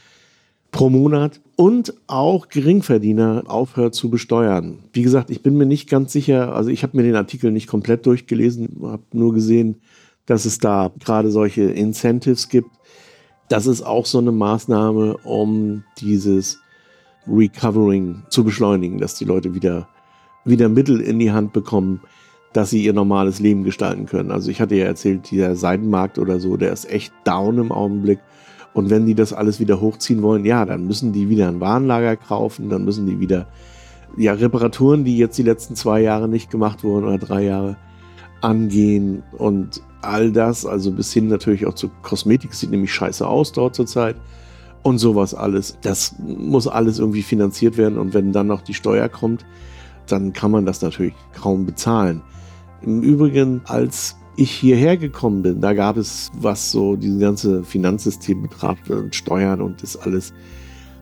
pro 0.71 0.89
Monat 0.89 1.41
und 1.57 1.95
auch 2.07 2.49
Geringverdiener 2.49 3.45
aufhört 3.47 3.95
zu 3.95 4.09
besteuern. 4.11 4.79
Wie 4.93 5.03
gesagt, 5.03 5.31
ich 5.31 5.43
bin 5.43 5.57
mir 5.57 5.67
nicht 5.67 5.89
ganz 5.89 6.13
sicher, 6.13 6.55
also 6.55 6.71
ich 6.71 6.83
habe 6.83 6.97
mir 6.97 7.03
den 7.03 7.17
Artikel 7.17 7.51
nicht 7.51 7.67
komplett 7.67 8.07
durchgelesen, 8.07 8.77
habe 8.83 9.03
nur 9.13 9.35
gesehen, 9.35 9.81
dass 10.27 10.45
es 10.45 10.59
da 10.59 10.93
gerade 11.01 11.31
solche 11.31 11.63
Incentives 11.63 12.49
gibt. 12.49 12.71
Das 13.49 13.67
ist 13.67 13.83
auch 13.83 14.07
so 14.07 14.19
eine 14.19 14.33
Maßnahme, 14.33 15.17
um 15.25 15.83
dieses 15.99 16.61
Recovering 17.27 18.23
zu 18.29 18.45
beschleunigen, 18.45 18.99
dass 18.99 19.17
die 19.17 19.25
Leute 19.25 19.55
wieder, 19.55 19.89
wieder 20.45 20.69
Mittel 20.69 21.01
in 21.01 21.19
die 21.19 21.33
Hand 21.33 21.53
bekommen, 21.53 22.01
dass 22.53 22.71
sie 22.71 22.83
ihr 22.83 22.93
normales 22.93 23.41
Leben 23.41 23.65
gestalten 23.65 24.07
können. 24.07 24.31
Also 24.31 24.51
ich 24.51 24.61
hatte 24.61 24.75
ja 24.75 24.87
erzählt, 24.87 25.31
dieser 25.31 25.57
Seidenmarkt 25.57 26.19
oder 26.19 26.41
so, 26.41 26.57
der 26.57 26.73
ist 26.73 26.91
echt 26.91 27.13
down 27.25 27.59
im 27.59 27.73
Augenblick. 27.73 28.21
Und 28.73 28.91
wenn 28.91 29.07
die 29.07 29.15
das 29.15 29.33
alles 29.33 29.59
wieder 29.59 29.81
hochziehen 29.81 30.23
wollen, 30.23 30.45
ja, 30.45 30.65
dann 30.65 30.87
müssen 30.87 31.13
die 31.13 31.29
wieder 31.29 31.49
ein 31.49 31.61
Warenlager 31.61 32.17
kaufen, 32.17 32.69
dann 32.69 32.85
müssen 32.85 33.07
die 33.07 33.19
wieder 33.19 33.47
ja, 34.17 34.33
Reparaturen, 34.33 35.05
die 35.05 35.19
jetzt 35.19 35.39
die 35.39 35.43
letzten 35.43 35.77
zwei 35.77 36.01
Jahre 36.01 36.29
nicht 36.29 36.51
gemacht 36.51 36.85
wurden 36.85 37.07
oder 37.07 37.19
drei 37.19 37.45
Jahre, 37.45 37.77
angehen 38.41 39.23
und 39.37 39.83
all 40.03 40.33
das, 40.33 40.65
also 40.65 40.93
bis 40.93 41.13
hin 41.13 41.29
natürlich 41.29 41.67
auch 41.67 41.75
zu 41.75 41.91
Kosmetik, 42.03 42.55
sieht 42.55 42.71
nämlich 42.71 42.93
scheiße 42.93 43.27
aus 43.27 43.53
dort 43.53 43.75
zurzeit 43.75 44.17
und 44.83 44.99
sowas 44.99 45.35
alles. 45.35 45.77
Das 45.83 46.15
muss 46.19 46.67
alles 46.67 46.99
irgendwie 46.99 47.23
finanziert 47.23 47.77
werden 47.77 47.99
und 47.99 48.15
wenn 48.15 48.33
dann 48.33 48.47
noch 48.47 48.63
die 48.63 48.75
Steuer 48.75 49.09
kommt, 49.09 49.45
dann 50.07 50.33
kann 50.33 50.51
man 50.51 50.67
das 50.67 50.81
natürlich 50.83 51.15
kaum 51.39 51.67
bezahlen. 51.67 52.23
Im 52.83 53.03
Übrigen, 53.03 53.61
als 53.67 54.17
ich 54.41 54.51
hierher 54.51 54.97
gekommen 54.97 55.43
bin, 55.43 55.61
da 55.61 55.75
gab 55.75 55.99
es, 55.99 56.31
was 56.35 56.73
so 56.73 56.97
dieses 56.97 57.21
ganze 57.21 57.63
Finanzsystem 57.63 58.43
betraf 58.43 58.79
und 58.89 59.15
Steuern 59.15 59.61
und 59.61 59.83
das 59.83 59.97
alles, 59.97 60.33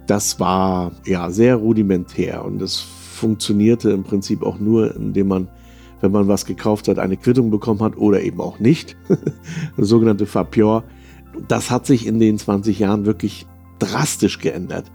das 0.08 0.40
war 0.40 0.92
ja 1.06 1.30
sehr 1.30 1.54
rudimentär 1.56 2.44
und 2.44 2.58
das 2.58 2.76
funktionierte 2.78 3.90
im 3.90 4.02
Prinzip 4.02 4.42
auch 4.42 4.58
nur, 4.58 4.94
indem 4.96 5.28
man 5.28 5.48
wenn 6.00 6.12
man 6.12 6.28
was 6.28 6.46
gekauft 6.46 6.86
hat, 6.86 7.00
eine 7.00 7.16
Quittung 7.16 7.50
bekommen 7.50 7.80
hat 7.80 7.96
oder 7.96 8.22
eben 8.22 8.40
auch 8.40 8.60
nicht. 8.60 8.96
das 9.76 9.88
sogenannte 9.88 10.26
Fapior. 10.26 10.84
Das 11.48 11.72
hat 11.72 11.86
sich 11.86 12.06
in 12.06 12.20
den 12.20 12.38
20 12.38 12.78
Jahren 12.78 13.04
wirklich 13.04 13.46
drastisch 13.80 14.38
geändert. 14.38 14.92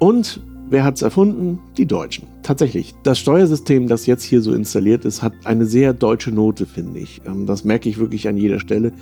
Und 0.00 0.40
wer 0.70 0.84
hat 0.84 0.96
es 0.96 1.02
erfunden? 1.02 1.58
Die 1.76 1.86
Deutschen. 1.86 2.26
Tatsächlich. 2.42 2.94
Das 3.02 3.18
Steuersystem, 3.18 3.88
das 3.88 4.06
jetzt 4.06 4.22
hier 4.22 4.40
so 4.40 4.54
installiert 4.54 5.04
ist, 5.04 5.22
hat 5.22 5.34
eine 5.44 5.66
sehr 5.66 5.92
deutsche 5.92 6.30
Note, 6.30 6.64
finde 6.64 7.00
ich. 7.00 7.20
Ähm, 7.26 7.46
das 7.46 7.64
merke 7.64 7.88
ich 7.88 7.98
wirklich 7.98 8.26
an 8.28 8.36
jeder 8.36 8.60
Stelle. 8.60 8.92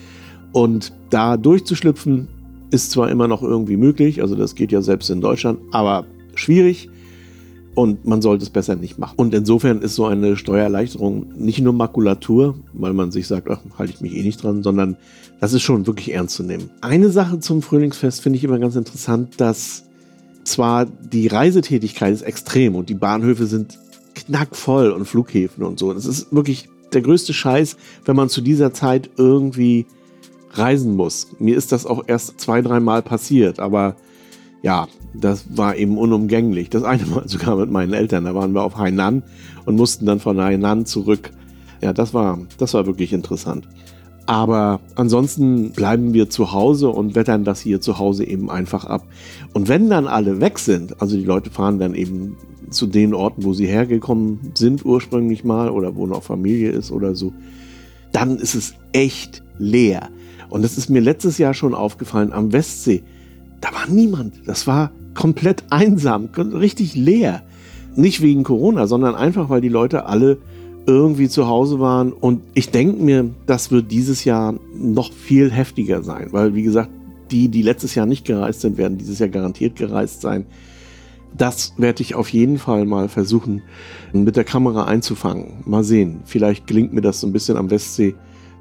Und 0.52 0.92
da 1.10 1.36
durchzuschlüpfen, 1.36 2.28
ist 2.70 2.90
zwar 2.90 3.10
immer 3.10 3.28
noch 3.28 3.42
irgendwie 3.42 3.76
möglich, 3.76 4.20
also 4.20 4.34
das 4.34 4.54
geht 4.54 4.72
ja 4.72 4.82
selbst 4.82 5.08
in 5.08 5.20
Deutschland, 5.20 5.58
aber 5.72 6.04
schwierig 6.34 6.90
und 7.74 8.06
man 8.06 8.20
sollte 8.20 8.42
es 8.42 8.50
besser 8.50 8.76
nicht 8.76 8.98
machen. 8.98 9.14
Und 9.16 9.34
insofern 9.34 9.80
ist 9.80 9.94
so 9.94 10.06
eine 10.06 10.36
Steuererleichterung 10.36 11.26
nicht 11.36 11.60
nur 11.60 11.72
Makulatur, 11.72 12.56
weil 12.74 12.92
man 12.92 13.10
sich 13.10 13.26
sagt, 13.26 13.48
ach, 13.48 13.60
halte 13.78 13.92
ich 13.94 14.00
mich 14.00 14.16
eh 14.16 14.22
nicht 14.22 14.42
dran, 14.42 14.62
sondern 14.62 14.96
das 15.40 15.52
ist 15.52 15.62
schon 15.62 15.86
wirklich 15.86 16.12
ernst 16.12 16.34
zu 16.34 16.42
nehmen. 16.42 16.70
Eine 16.80 17.10
Sache 17.10 17.40
zum 17.40 17.62
Frühlingsfest 17.62 18.20
finde 18.20 18.38
ich 18.38 18.44
immer 18.44 18.58
ganz 18.58 18.76
interessant, 18.76 19.40
dass 19.40 19.84
zwar 20.48 20.86
die 20.86 21.26
Reisetätigkeit 21.26 22.12
ist 22.12 22.22
extrem 22.22 22.74
und 22.74 22.88
die 22.88 22.94
Bahnhöfe 22.94 23.46
sind 23.46 23.78
knackvoll 24.14 24.90
und 24.90 25.06
Flughäfen 25.06 25.64
und 25.64 25.78
so. 25.78 25.92
Das 25.92 26.06
ist 26.06 26.32
wirklich 26.32 26.68
der 26.92 27.02
größte 27.02 27.32
Scheiß, 27.32 27.76
wenn 28.04 28.16
man 28.16 28.28
zu 28.28 28.40
dieser 28.40 28.72
Zeit 28.72 29.10
irgendwie 29.16 29.86
reisen 30.52 30.96
muss. 30.96 31.28
Mir 31.38 31.56
ist 31.56 31.72
das 31.72 31.86
auch 31.86 32.04
erst 32.06 32.40
zwei, 32.40 32.62
dreimal 32.62 33.02
passiert, 33.02 33.60
aber 33.60 33.96
ja, 34.62 34.88
das 35.14 35.44
war 35.56 35.76
eben 35.76 35.98
unumgänglich. 35.98 36.70
Das 36.70 36.82
eine 36.82 37.06
Mal 37.06 37.22
sogar 37.28 37.56
mit 37.56 37.70
meinen 37.70 37.92
Eltern. 37.92 38.24
Da 38.24 38.34
waren 38.34 38.52
wir 38.52 38.62
auf 38.62 38.76
Hainan 38.76 39.22
und 39.66 39.76
mussten 39.76 40.06
dann 40.06 40.20
von 40.20 40.40
Hainan 40.40 40.86
zurück. 40.86 41.30
Ja, 41.80 41.92
das 41.92 42.12
war, 42.12 42.38
das 42.58 42.74
war 42.74 42.86
wirklich 42.86 43.12
interessant. 43.12 43.68
Aber 44.28 44.80
ansonsten 44.94 45.72
bleiben 45.72 46.14
wir 46.14 46.30
zu 46.30 46.52
Hause 46.52 46.90
und 46.90 47.14
wettern 47.14 47.44
das 47.44 47.60
hier 47.60 47.80
zu 47.80 47.98
Hause 47.98 48.24
eben 48.24 48.50
einfach 48.50 48.84
ab. 48.84 49.06
Und 49.54 49.68
wenn 49.68 49.88
dann 49.88 50.06
alle 50.06 50.40
weg 50.40 50.58
sind, 50.58 51.00
also 51.00 51.16
die 51.16 51.24
Leute 51.24 51.50
fahren 51.50 51.78
dann 51.78 51.94
eben 51.94 52.36
zu 52.70 52.86
den 52.86 53.14
Orten, 53.14 53.44
wo 53.44 53.54
sie 53.54 53.66
hergekommen 53.66 54.52
sind 54.54 54.84
ursprünglich 54.84 55.44
mal 55.44 55.70
oder 55.70 55.96
wo 55.96 56.06
noch 56.06 56.22
Familie 56.22 56.70
ist 56.70 56.92
oder 56.92 57.14
so, 57.14 57.32
dann 58.12 58.36
ist 58.36 58.54
es 58.54 58.74
echt 58.92 59.42
leer. 59.58 60.10
Und 60.50 60.62
das 60.62 60.76
ist 60.76 60.90
mir 60.90 61.00
letztes 61.00 61.38
Jahr 61.38 61.54
schon 61.54 61.74
aufgefallen 61.74 62.32
am 62.32 62.52
Westsee 62.52 63.02
da 63.60 63.72
war 63.72 63.88
niemand. 63.88 64.34
Das 64.46 64.66
war 64.66 64.90
komplett 65.14 65.64
einsam, 65.70 66.28
richtig 66.36 66.94
leer. 66.94 67.42
Nicht 67.96 68.22
wegen 68.22 68.44
Corona, 68.44 68.86
sondern 68.86 69.14
einfach, 69.14 69.48
weil 69.48 69.60
die 69.60 69.68
Leute 69.68 70.06
alle 70.06 70.38
irgendwie 70.88 71.28
zu 71.28 71.46
Hause 71.46 71.78
waren. 71.78 72.12
Und 72.12 72.40
ich 72.54 72.70
denke 72.70 73.00
mir, 73.02 73.30
das 73.46 73.70
wird 73.70 73.92
dieses 73.92 74.24
Jahr 74.24 74.54
noch 74.74 75.12
viel 75.12 75.52
heftiger 75.52 76.02
sein, 76.02 76.28
weil, 76.32 76.54
wie 76.54 76.62
gesagt, 76.62 76.90
die, 77.30 77.48
die 77.48 77.62
letztes 77.62 77.94
Jahr 77.94 78.06
nicht 78.06 78.24
gereist 78.24 78.62
sind, 78.62 78.78
werden 78.78 78.96
dieses 78.96 79.18
Jahr 79.18 79.28
garantiert 79.28 79.76
gereist 79.76 80.22
sein. 80.22 80.46
Das 81.36 81.74
werde 81.76 82.02
ich 82.02 82.14
auf 82.14 82.30
jeden 82.30 82.56
Fall 82.56 82.86
mal 82.86 83.10
versuchen, 83.10 83.60
mit 84.14 84.36
der 84.36 84.44
Kamera 84.44 84.84
einzufangen. 84.84 85.62
Mal 85.66 85.84
sehen. 85.84 86.20
Vielleicht 86.24 86.66
gelingt 86.66 86.94
mir 86.94 87.02
das 87.02 87.20
so 87.20 87.26
ein 87.26 87.34
bisschen 87.34 87.58
am 87.58 87.70
Westsee 87.70 88.14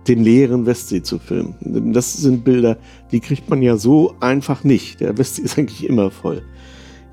den 0.08 0.24
leeren 0.24 0.66
Westsee 0.66 1.02
zu 1.02 1.20
filmen. 1.20 1.56
Das 1.94 2.14
sind 2.14 2.44
Bilder, 2.44 2.78
die 3.12 3.20
kriegt 3.20 3.50
man 3.50 3.62
ja 3.62 3.78
so 3.78 4.16
einfach 4.20 4.64
nicht. 4.64 5.02
Der 5.02 5.18
Westsee 5.18 5.42
ist 5.42 5.58
eigentlich 5.58 5.88
immer 5.88 6.12
voll. 6.12 6.44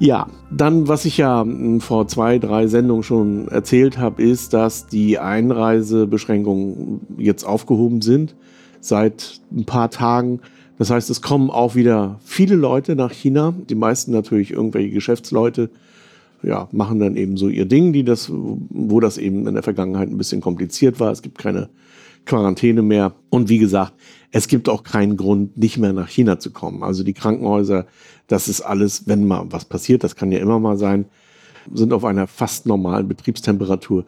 Ja, 0.00 0.26
dann, 0.50 0.88
was 0.88 1.04
ich 1.04 1.18
ja 1.18 1.42
hm, 1.42 1.80
vor 1.80 2.08
zwei, 2.08 2.38
drei 2.38 2.66
Sendungen 2.66 3.02
schon 3.02 3.48
erzählt 3.48 3.98
habe, 3.98 4.22
ist, 4.22 4.52
dass 4.52 4.86
die 4.86 5.18
Einreisebeschränkungen 5.18 7.00
jetzt 7.18 7.44
aufgehoben 7.44 8.02
sind 8.02 8.34
seit 8.80 9.40
ein 9.50 9.64
paar 9.64 9.90
Tagen. 9.90 10.40
Das 10.78 10.90
heißt, 10.90 11.08
es 11.08 11.22
kommen 11.22 11.50
auch 11.50 11.74
wieder 11.74 12.18
viele 12.24 12.56
Leute 12.56 12.96
nach 12.96 13.12
China, 13.12 13.54
die 13.68 13.76
meisten 13.76 14.12
natürlich 14.12 14.50
irgendwelche 14.50 14.90
Geschäftsleute, 14.90 15.70
ja, 16.44 16.68
machen 16.72 16.98
dann 16.98 17.16
eben 17.16 17.36
so 17.36 17.48
ihr 17.48 17.66
Ding, 17.66 17.92
die 17.92 18.04
das, 18.04 18.30
wo 18.30 19.00
das 19.00 19.18
eben 19.18 19.46
in 19.46 19.54
der 19.54 19.62
Vergangenheit 19.62 20.08
ein 20.08 20.18
bisschen 20.18 20.40
kompliziert 20.40 21.00
war. 21.00 21.10
Es 21.10 21.22
gibt 21.22 21.38
keine 21.38 21.70
Quarantäne 22.24 22.82
mehr. 22.82 23.14
Und 23.30 23.48
wie 23.48 23.58
gesagt, 23.58 23.92
es 24.30 24.48
gibt 24.48 24.68
auch 24.68 24.82
keinen 24.82 25.16
Grund, 25.16 25.56
nicht 25.56 25.78
mehr 25.78 25.92
nach 25.92 26.08
China 26.08 26.38
zu 26.38 26.50
kommen. 26.50 26.82
Also 26.82 27.04
die 27.04 27.12
Krankenhäuser, 27.12 27.86
das 28.26 28.48
ist 28.48 28.62
alles, 28.62 29.06
wenn 29.06 29.26
mal 29.26 29.46
was 29.50 29.64
passiert, 29.64 30.04
das 30.04 30.16
kann 30.16 30.32
ja 30.32 30.38
immer 30.38 30.58
mal 30.58 30.76
sein, 30.76 31.06
sind 31.72 31.92
auf 31.92 32.04
einer 32.04 32.26
fast 32.26 32.66
normalen 32.66 33.08
Betriebstemperatur 33.08 34.04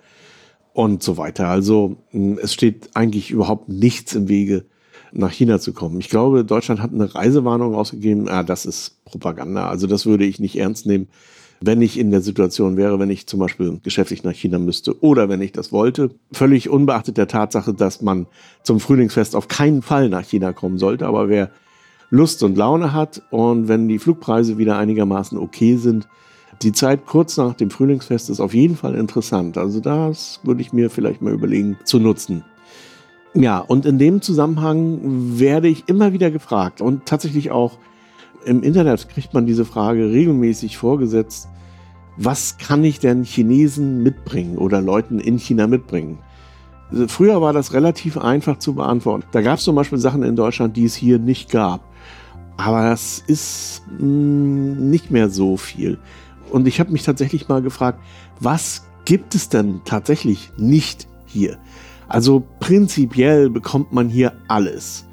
und 0.72 1.02
so 1.02 1.16
weiter. 1.16 1.48
Also 1.48 1.96
hm, 2.10 2.38
es 2.42 2.52
steht 2.52 2.90
eigentlich 2.94 3.30
überhaupt 3.30 3.68
nichts 3.68 4.14
im 4.14 4.28
Wege, 4.28 4.64
nach 5.12 5.30
China 5.30 5.60
zu 5.60 5.72
kommen. 5.72 6.00
Ich 6.00 6.10
glaube, 6.10 6.44
Deutschland 6.44 6.82
hat 6.82 6.92
eine 6.92 7.14
Reisewarnung 7.14 7.74
ausgegeben. 7.74 8.28
Ah, 8.28 8.42
das 8.42 8.66
ist 8.66 9.04
Propaganda. 9.04 9.68
Also 9.68 9.86
das 9.86 10.04
würde 10.04 10.24
ich 10.24 10.40
nicht 10.40 10.58
ernst 10.58 10.86
nehmen 10.86 11.08
wenn 11.60 11.82
ich 11.82 11.98
in 11.98 12.10
der 12.10 12.20
Situation 12.20 12.76
wäre, 12.76 12.98
wenn 12.98 13.10
ich 13.10 13.26
zum 13.26 13.40
Beispiel 13.40 13.80
geschäftlich 13.82 14.24
nach 14.24 14.34
China 14.34 14.58
müsste 14.58 15.00
oder 15.02 15.28
wenn 15.28 15.40
ich 15.40 15.52
das 15.52 15.72
wollte. 15.72 16.10
Völlig 16.32 16.68
unbeachtet 16.68 17.16
der 17.16 17.28
Tatsache, 17.28 17.72
dass 17.72 18.02
man 18.02 18.26
zum 18.62 18.80
Frühlingsfest 18.80 19.34
auf 19.34 19.48
keinen 19.48 19.82
Fall 19.82 20.08
nach 20.08 20.24
China 20.24 20.52
kommen 20.52 20.78
sollte. 20.78 21.06
Aber 21.06 21.28
wer 21.28 21.50
Lust 22.10 22.42
und 22.42 22.56
Laune 22.56 22.92
hat 22.92 23.22
und 23.30 23.68
wenn 23.68 23.88
die 23.88 23.98
Flugpreise 23.98 24.58
wieder 24.58 24.78
einigermaßen 24.78 25.38
okay 25.38 25.76
sind, 25.76 26.06
die 26.62 26.72
Zeit 26.72 27.04
kurz 27.06 27.36
nach 27.36 27.54
dem 27.54 27.70
Frühlingsfest 27.70 28.30
ist 28.30 28.40
auf 28.40 28.54
jeden 28.54 28.76
Fall 28.76 28.94
interessant. 28.94 29.58
Also 29.58 29.80
das 29.80 30.40
würde 30.42 30.62
ich 30.62 30.72
mir 30.72 30.90
vielleicht 30.90 31.20
mal 31.20 31.32
überlegen 31.32 31.76
zu 31.84 31.98
nutzen. 31.98 32.44
Ja, 33.34 33.58
und 33.58 33.84
in 33.84 33.98
dem 33.98 34.22
Zusammenhang 34.22 35.38
werde 35.38 35.68
ich 35.68 35.88
immer 35.88 36.14
wieder 36.14 36.30
gefragt 36.30 36.80
und 36.80 37.04
tatsächlich 37.04 37.50
auch 37.50 37.78
im 38.46 38.62
Internet 38.62 39.08
kriegt 39.08 39.34
man 39.34 39.44
diese 39.44 39.64
Frage 39.64 40.10
regelmäßig 40.10 40.76
vorgesetzt, 40.76 41.48
was 42.16 42.56
kann 42.58 42.84
ich 42.84 43.00
denn 43.00 43.24
Chinesen 43.24 44.02
mitbringen 44.02 44.56
oder 44.56 44.80
Leuten 44.80 45.18
in 45.18 45.38
China 45.38 45.66
mitbringen? 45.66 46.18
Früher 47.08 47.42
war 47.42 47.52
das 47.52 47.74
relativ 47.74 48.16
einfach 48.16 48.58
zu 48.58 48.74
beantworten. 48.74 49.24
Da 49.32 49.42
gab 49.42 49.58
es 49.58 49.64
zum 49.64 49.74
Beispiel 49.74 49.98
Sachen 49.98 50.22
in 50.22 50.36
Deutschland, 50.36 50.76
die 50.76 50.84
es 50.84 50.94
hier 50.94 51.18
nicht 51.18 51.50
gab. 51.50 51.84
Aber 52.56 52.88
das 52.88 53.22
ist 53.26 53.82
mh, 53.90 53.98
hm, 53.98 54.90
nicht 54.90 55.10
mehr 55.10 55.28
so 55.28 55.56
viel. 55.56 55.98
Und 56.50 56.68
ich 56.68 56.78
habe 56.78 56.92
mich 56.92 57.02
tatsächlich 57.02 57.48
mal 57.48 57.60
gefragt, 57.60 57.98
was 58.38 58.86
gibt 59.04 59.34
es 59.34 59.48
denn 59.48 59.80
tatsächlich 59.84 60.52
nicht 60.56 61.08
hier? 61.26 61.58
Also 62.08 62.44
prinzipiell 62.60 63.50
bekommt 63.50 63.92
man 63.92 64.08
hier 64.08 64.32
alles 64.46 65.05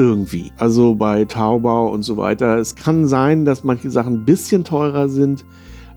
Irgendwie. 0.00 0.50
Also 0.56 0.94
bei 0.94 1.26
Taubau 1.26 1.92
und 1.92 2.04
so 2.04 2.16
weiter. 2.16 2.56
Es 2.56 2.74
kann 2.74 3.06
sein, 3.06 3.44
dass 3.44 3.64
manche 3.64 3.90
Sachen 3.90 4.14
ein 4.14 4.24
bisschen 4.24 4.64
teurer 4.64 5.10
sind, 5.10 5.44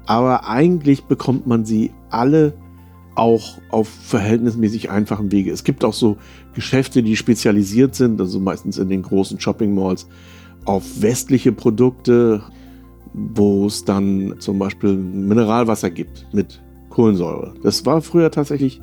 aber 0.06 0.46
eigentlich 0.46 1.06
bekommt 1.06 1.48
man 1.48 1.64
sie 1.64 1.92
alle 2.10 2.54
auch 3.16 3.60
auf 3.70 3.88
verhältnismäßig 3.88 4.90
einfachen 4.90 5.32
Wege. 5.32 5.52
Es 5.52 5.64
gibt 5.64 5.86
auch 5.86 5.94
so 5.94 6.18
Geschäfte, 6.54 7.02
die 7.02 7.16
spezialisiert 7.16 7.96
sind, 7.96 8.20
also 8.20 8.42
meistens 8.42 8.78
in 8.78 8.90
den 8.90 9.04
großen 9.04 9.40
Shopping 9.40 9.74
Malls, 9.74 10.06
auf 10.66 10.84
westliche 11.02 11.54
Produkte, 11.54 12.44
wo 13.14 13.68
es 13.68 13.86
dann 13.86 14.36
zum 14.40 14.60
Beispiel 14.60 14.98
Mineralwasser 14.98 15.90
gibt 15.90 16.28
mit 16.34 16.62
Kohlensäure. 16.90 17.54
Das 17.64 17.86
war 17.86 18.02
früher 18.02 18.32
tatsächlich 18.32 18.82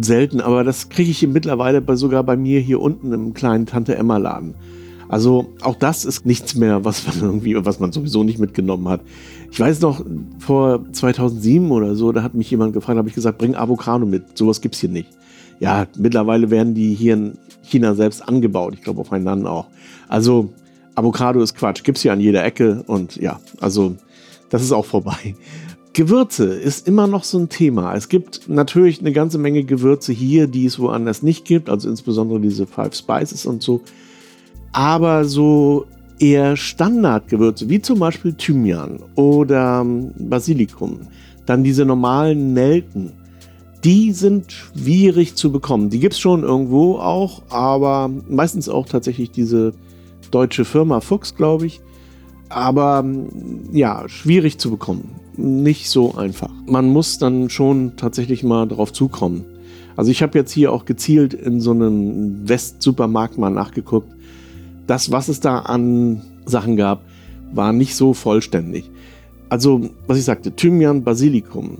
selten, 0.00 0.40
aber 0.40 0.64
das 0.64 0.88
kriege 0.88 1.10
ich 1.10 1.26
mittlerweile 1.26 1.80
bei, 1.80 1.96
sogar 1.96 2.24
bei 2.24 2.36
mir 2.36 2.60
hier 2.60 2.80
unten 2.80 3.12
im 3.12 3.34
kleinen 3.34 3.66
Tante 3.66 3.96
Emma 3.96 4.16
Laden. 4.16 4.54
Also 5.08 5.48
auch 5.60 5.74
das 5.74 6.06
ist 6.06 6.24
nichts 6.24 6.54
mehr, 6.54 6.84
was 6.84 7.06
man 7.06 7.16
irgendwie, 7.20 7.54
was 7.64 7.80
man 7.80 7.92
sowieso 7.92 8.24
nicht 8.24 8.38
mitgenommen 8.38 8.88
hat. 8.88 9.02
Ich 9.50 9.60
weiß 9.60 9.80
noch, 9.82 10.02
vor 10.38 10.90
2007 10.92 11.70
oder 11.70 11.94
so, 11.94 12.12
da 12.12 12.22
hat 12.22 12.34
mich 12.34 12.50
jemand 12.50 12.72
gefragt, 12.72 12.96
habe 12.96 13.08
ich 13.08 13.14
gesagt, 13.14 13.38
bring 13.38 13.54
Avocado 13.54 14.06
mit. 14.06 14.38
Sowas 14.38 14.62
gibt 14.62 14.74
es 14.74 14.80
hier 14.80 14.90
nicht. 14.90 15.10
Ja, 15.60 15.86
mittlerweile 15.98 16.50
werden 16.50 16.74
die 16.74 16.94
hier 16.94 17.14
in 17.14 17.38
China 17.62 17.94
selbst 17.94 18.26
angebaut. 18.26 18.74
Ich 18.74 18.82
glaube 18.82 19.00
auf 19.02 19.10
Hainan 19.10 19.46
auch. 19.46 19.66
Also 20.08 20.52
Avocado 20.94 21.42
ist 21.42 21.54
Quatsch, 21.54 21.84
gibt 21.84 21.98
es 21.98 22.02
hier 22.02 22.12
an 22.12 22.20
jeder 22.20 22.44
Ecke 22.44 22.82
und 22.86 23.16
ja, 23.16 23.38
also 23.60 23.96
das 24.48 24.62
ist 24.62 24.72
auch 24.72 24.86
vorbei. 24.86 25.34
Gewürze 25.92 26.46
ist 26.46 26.88
immer 26.88 27.06
noch 27.06 27.24
so 27.24 27.38
ein 27.38 27.48
Thema. 27.48 27.94
Es 27.94 28.08
gibt 28.08 28.48
natürlich 28.48 29.00
eine 29.00 29.12
ganze 29.12 29.38
Menge 29.38 29.64
Gewürze 29.64 30.12
hier, 30.12 30.46
die 30.46 30.64
es 30.64 30.78
woanders 30.78 31.22
nicht 31.22 31.44
gibt, 31.44 31.68
also 31.68 31.88
insbesondere 31.88 32.40
diese 32.40 32.66
Five 32.66 32.94
Spices 32.94 33.44
und 33.44 33.62
so. 33.62 33.82
Aber 34.72 35.24
so 35.26 35.86
eher 36.18 36.56
Standardgewürze, 36.56 37.68
wie 37.68 37.82
zum 37.82 37.98
Beispiel 37.98 38.32
Thymian 38.32 39.00
oder 39.16 39.84
Basilikum, 40.18 41.00
dann 41.44 41.64
diese 41.64 41.84
normalen 41.84 42.54
Nelken, 42.54 43.12
die 43.84 44.12
sind 44.12 44.52
schwierig 44.52 45.34
zu 45.34 45.50
bekommen. 45.50 45.90
Die 45.90 45.98
gibt 45.98 46.14
es 46.14 46.20
schon 46.20 46.42
irgendwo 46.44 46.96
auch, 46.98 47.42
aber 47.50 48.08
meistens 48.28 48.68
auch 48.68 48.86
tatsächlich 48.86 49.30
diese 49.32 49.74
deutsche 50.30 50.64
Firma 50.64 51.00
Fuchs, 51.00 51.34
glaube 51.34 51.66
ich. 51.66 51.80
Aber 52.48 53.04
ja, 53.72 54.08
schwierig 54.08 54.58
zu 54.58 54.70
bekommen. 54.70 55.21
Nicht 55.36 55.88
so 55.88 56.14
einfach. 56.14 56.50
Man 56.66 56.88
muss 56.90 57.18
dann 57.18 57.48
schon 57.48 57.96
tatsächlich 57.96 58.44
mal 58.44 58.66
drauf 58.66 58.92
zukommen. 58.92 59.44
Also 59.96 60.10
ich 60.10 60.22
habe 60.22 60.38
jetzt 60.38 60.52
hier 60.52 60.72
auch 60.72 60.84
gezielt 60.84 61.34
in 61.34 61.60
so 61.60 61.70
einem 61.70 62.48
West-Supermarkt 62.48 63.38
mal 63.38 63.50
nachgeguckt. 63.50 64.10
Das, 64.86 65.10
was 65.10 65.28
es 65.28 65.40
da 65.40 65.60
an 65.60 66.22
Sachen 66.44 66.76
gab, 66.76 67.04
war 67.52 67.72
nicht 67.72 67.94
so 67.94 68.14
vollständig. 68.14 68.90
Also, 69.48 69.90
was 70.06 70.18
ich 70.18 70.24
sagte, 70.24 70.56
Thymian, 70.56 71.04
Basilikum, 71.04 71.78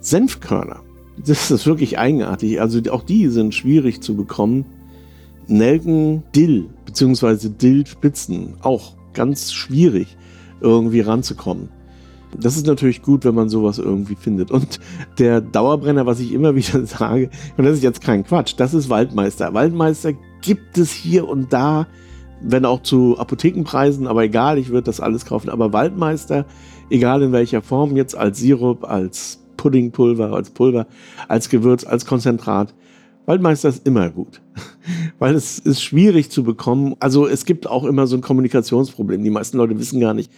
Senfkörner. 0.00 0.80
Das 1.26 1.50
ist 1.50 1.66
wirklich 1.66 1.98
eigenartig. 1.98 2.60
Also 2.60 2.80
auch 2.90 3.02
die 3.02 3.28
sind 3.28 3.54
schwierig 3.54 4.02
zu 4.02 4.14
bekommen. 4.14 4.66
Nelken, 5.46 6.22
Dill, 6.36 6.68
beziehungsweise 6.84 7.50
Dillspitzen, 7.50 8.54
auch 8.62 8.94
ganz 9.14 9.52
schwierig 9.52 10.16
irgendwie 10.60 11.00
ranzukommen. 11.00 11.70
Das 12.36 12.56
ist 12.56 12.66
natürlich 12.66 13.02
gut, 13.02 13.24
wenn 13.24 13.34
man 13.34 13.48
sowas 13.48 13.78
irgendwie 13.78 14.14
findet. 14.14 14.50
Und 14.50 14.80
der 15.18 15.40
Dauerbrenner, 15.40 16.06
was 16.06 16.20
ich 16.20 16.32
immer 16.32 16.54
wieder 16.54 16.84
sage, 16.86 17.30
und 17.56 17.64
das 17.64 17.74
ist 17.74 17.82
jetzt 17.82 18.00
kein 18.00 18.24
Quatsch, 18.24 18.54
das 18.56 18.74
ist 18.74 18.88
Waldmeister. 18.88 19.54
Waldmeister 19.54 20.12
gibt 20.42 20.78
es 20.78 20.92
hier 20.92 21.28
und 21.28 21.52
da, 21.52 21.86
wenn 22.40 22.64
auch 22.64 22.82
zu 22.82 23.18
Apothekenpreisen, 23.18 24.06
aber 24.06 24.24
egal, 24.24 24.58
ich 24.58 24.68
würde 24.68 24.84
das 24.84 25.00
alles 25.00 25.24
kaufen. 25.24 25.50
Aber 25.50 25.72
Waldmeister, 25.72 26.46
egal 26.90 27.22
in 27.22 27.32
welcher 27.32 27.62
Form, 27.62 27.96
jetzt 27.96 28.16
als 28.16 28.38
Sirup, 28.38 28.84
als 28.84 29.44
Puddingpulver, 29.56 30.32
als 30.32 30.50
Pulver, 30.50 30.86
als 31.26 31.48
Gewürz, 31.48 31.84
als 31.84 32.06
Konzentrat, 32.06 32.74
Waldmeister 33.28 33.68
ist 33.68 33.86
immer 33.86 34.08
gut, 34.08 34.40
weil 35.18 35.34
es 35.34 35.58
ist 35.58 35.82
schwierig 35.82 36.30
zu 36.30 36.44
bekommen. 36.44 36.94
Also 36.98 37.26
es 37.26 37.44
gibt 37.44 37.66
auch 37.66 37.84
immer 37.84 38.06
so 38.06 38.16
ein 38.16 38.22
Kommunikationsproblem. 38.22 39.22
Die 39.22 39.28
meisten 39.28 39.58
Leute 39.58 39.78
wissen 39.78 40.00
gar 40.00 40.14
nicht 40.14 40.32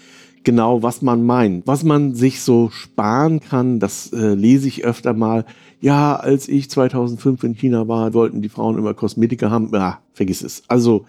genau, 0.45 0.83
was 0.83 1.03
man 1.03 1.25
meint. 1.25 1.67
Was 1.67 1.85
man 1.85 2.15
sich 2.15 2.43
so 2.43 2.71
sparen 2.71 3.41
kann, 3.41 3.81
das 3.81 4.13
äh, 4.13 4.35
lese 4.35 4.69
ich 4.69 4.85
öfter 4.85 5.13
mal. 5.13 5.45
Ja, 5.81 6.17
als 6.17 6.49
ich 6.49 6.71
2005 6.71 7.43
in 7.45 7.55
China 7.55 7.89
war, 7.89 8.13
wollten 8.15 8.43
die 8.43 8.49
Frauen 8.49 8.79
immer 8.79 8.95
Kosmetika 8.95 9.51
haben. 9.51 9.71
Ja, 9.73 10.01
vergiss 10.13 10.43
es. 10.43 10.63
Also 10.69 11.07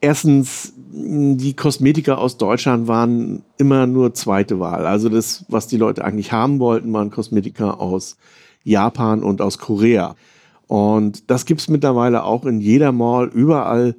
erstens, 0.00 0.74
die 0.92 1.54
Kosmetika 1.54 2.14
aus 2.14 2.36
Deutschland 2.36 2.88
waren 2.88 3.42
immer 3.58 3.86
nur 3.86 4.14
zweite 4.14 4.60
Wahl. 4.60 4.86
Also 4.86 5.08
das, 5.08 5.44
was 5.48 5.66
die 5.66 5.78
Leute 5.78 6.04
eigentlich 6.04 6.32
haben 6.32 6.58
wollten, 6.58 6.92
waren 6.92 7.10
Kosmetika 7.10 7.72
aus 7.72 8.16
Japan 8.64 9.22
und 9.22 9.40
aus 9.40 9.58
Korea. 9.58 10.16
Und 10.66 11.30
das 11.30 11.46
gibt 11.46 11.60
es 11.60 11.68
mittlerweile 11.68 12.24
auch 12.24 12.44
in 12.44 12.60
jeder 12.60 12.92
Mall, 12.92 13.28
überall. 13.32 13.94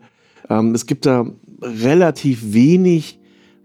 Ähm, 0.49 0.75
es 0.75 0.85
gibt 0.85 1.05
da 1.05 1.25
relativ 1.61 2.53
wenig, 2.53 3.19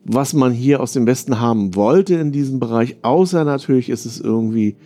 was 0.04 0.34
man 0.34 0.52
hier 0.52 0.80
aus 0.80 0.92
dem 0.92 1.06
Westen 1.06 1.40
haben 1.40 1.74
wollte 1.74 2.14
in 2.14 2.32
diesem 2.32 2.58
Bereich, 2.58 2.96
außer 3.02 3.44
natürlich 3.44 3.88
ist 3.88 4.04
es 4.04 4.20
irgendwie 4.20 4.76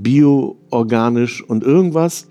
bio-organisch 0.00 1.42
und 1.42 1.64
irgendwas. 1.64 2.26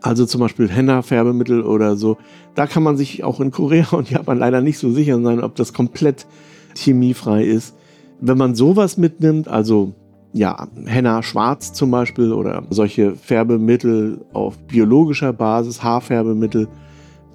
Also 0.00 0.26
zum 0.26 0.40
Beispiel 0.40 0.68
Henna-Färbemittel 0.68 1.62
oder 1.62 1.96
so. 1.96 2.18
Da 2.54 2.66
kann 2.66 2.82
man 2.82 2.96
sich 2.96 3.22
auch 3.22 3.40
in 3.40 3.50
Korea 3.50 3.86
und 3.92 4.10
Japan 4.10 4.38
leider 4.38 4.60
nicht 4.60 4.78
so 4.78 4.90
sicher 4.90 5.20
sein, 5.20 5.42
ob 5.42 5.54
das 5.54 5.72
komplett 5.72 6.26
chemiefrei 6.76 7.44
ist. 7.44 7.74
Wenn 8.20 8.38
man 8.38 8.54
sowas 8.54 8.96
mitnimmt, 8.96 9.48
also 9.48 9.94
ja, 10.32 10.66
Henna 10.86 11.22
Schwarz 11.22 11.72
zum 11.72 11.90
Beispiel 11.90 12.32
oder 12.32 12.62
solche 12.70 13.14
Färbemittel 13.16 14.24
auf 14.32 14.58
biologischer 14.58 15.32
Basis, 15.32 15.82
Haarfärbemittel, 15.82 16.68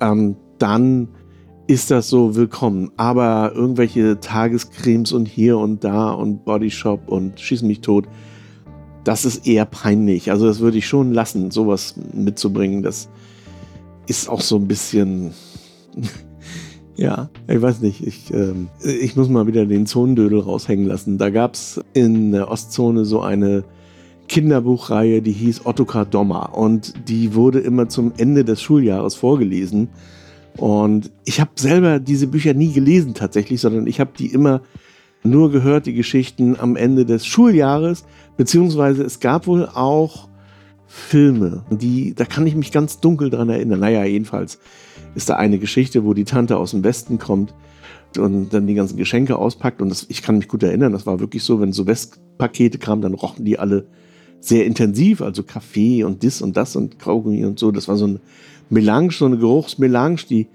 ähm, 0.01 0.35
dann 0.57 1.09
ist 1.67 1.91
das 1.91 2.09
so 2.09 2.35
willkommen. 2.35 2.91
Aber 2.97 3.51
irgendwelche 3.53 4.19
Tagescremes 4.19 5.11
und 5.11 5.27
hier 5.27 5.57
und 5.57 5.83
da 5.83 6.11
und 6.11 6.45
Bodyshop 6.45 7.09
und 7.09 7.39
schieß 7.39 7.61
mich 7.61 7.81
tot, 7.81 8.05
das 9.03 9.25
ist 9.25 9.45
eher 9.47 9.65
peinlich. 9.65 10.31
Also 10.31 10.47
das 10.47 10.59
würde 10.59 10.77
ich 10.77 10.87
schon 10.87 11.13
lassen, 11.13 11.51
sowas 11.51 11.95
mitzubringen. 12.13 12.83
Das 12.83 13.09
ist 14.07 14.29
auch 14.29 14.41
so 14.41 14.55
ein 14.55 14.67
bisschen 14.67 15.31
ja, 16.95 17.29
ich 17.47 17.61
weiß 17.61 17.81
nicht. 17.81 18.05
Ich, 18.05 18.33
ähm, 18.33 18.69
ich 18.83 19.15
muss 19.15 19.29
mal 19.29 19.47
wieder 19.47 19.65
den 19.65 19.85
Zonendödel 19.85 20.39
raushängen 20.39 20.85
lassen. 20.85 21.17
Da 21.17 21.29
gab 21.29 21.53
es 21.53 21.79
in 21.93 22.31
der 22.31 22.49
Ostzone 22.49 23.05
so 23.05 23.21
eine 23.21 23.63
Kinderbuchreihe, 24.27 25.21
die 25.21 25.31
hieß 25.31 25.65
Ottokar 25.65 26.05
Dommer. 26.05 26.57
Und 26.57 26.93
die 27.07 27.35
wurde 27.35 27.59
immer 27.59 27.87
zum 27.87 28.13
Ende 28.17 28.43
des 28.43 28.61
Schuljahres 28.61 29.15
vorgelesen. 29.15 29.89
Und 30.57 31.11
ich 31.23 31.39
habe 31.39 31.51
selber 31.55 31.99
diese 31.99 32.27
Bücher 32.27 32.53
nie 32.53 32.73
gelesen 32.73 33.13
tatsächlich, 33.13 33.61
sondern 33.61 33.87
ich 33.87 33.99
habe 33.99 34.11
die 34.17 34.27
immer 34.27 34.61
nur 35.23 35.51
gehört, 35.51 35.85
die 35.85 35.93
Geschichten 35.93 36.59
am 36.59 36.75
Ende 36.75 37.05
des 37.05 37.25
Schuljahres. 37.25 38.05
Beziehungsweise 38.37 39.03
es 39.03 39.19
gab 39.19 39.47
wohl 39.47 39.67
auch 39.67 40.27
Filme, 40.87 41.63
die, 41.69 42.13
da 42.15 42.25
kann 42.25 42.47
ich 42.47 42.55
mich 42.55 42.71
ganz 42.71 42.99
dunkel 42.99 43.29
dran 43.29 43.49
erinnern. 43.49 43.81
Naja, 43.81 44.05
jedenfalls 44.05 44.57
ist 45.15 45.29
da 45.29 45.35
eine 45.35 45.59
Geschichte, 45.59 46.05
wo 46.05 46.13
die 46.13 46.23
Tante 46.23 46.57
aus 46.57 46.71
dem 46.71 46.83
Westen 46.83 47.19
kommt 47.19 47.53
und 48.17 48.53
dann 48.53 48.67
die 48.67 48.73
ganzen 48.73 48.97
Geschenke 48.97 49.37
auspackt. 49.37 49.81
Und 49.81 49.89
das, 49.89 50.05
ich 50.09 50.21
kann 50.21 50.37
mich 50.37 50.47
gut 50.47 50.63
erinnern, 50.63 50.93
das 50.93 51.05
war 51.05 51.19
wirklich 51.19 51.43
so, 51.43 51.59
wenn 51.59 51.73
so 51.73 51.85
Westpakete 51.85 52.77
kamen, 52.77 53.01
dann 53.01 53.13
rochen 53.13 53.43
die 53.43 53.59
alle 53.59 53.85
sehr 54.39 54.65
intensiv, 54.65 55.21
also 55.21 55.43
Kaffee 55.43 56.03
und 56.03 56.23
das 56.23 56.41
und 56.41 56.55
das 56.55 56.75
und 56.75 56.99
Kaugummi 56.99 57.43
und 57.45 57.59
so. 57.59 57.71
Das 57.71 57.87
war 57.87 57.97
so 57.97 58.05
eine 58.05 58.19
Melange, 58.69 59.11
so 59.11 59.25
eine 59.25 59.37
Geruchsmelange, 59.37 60.17
die 60.29 60.47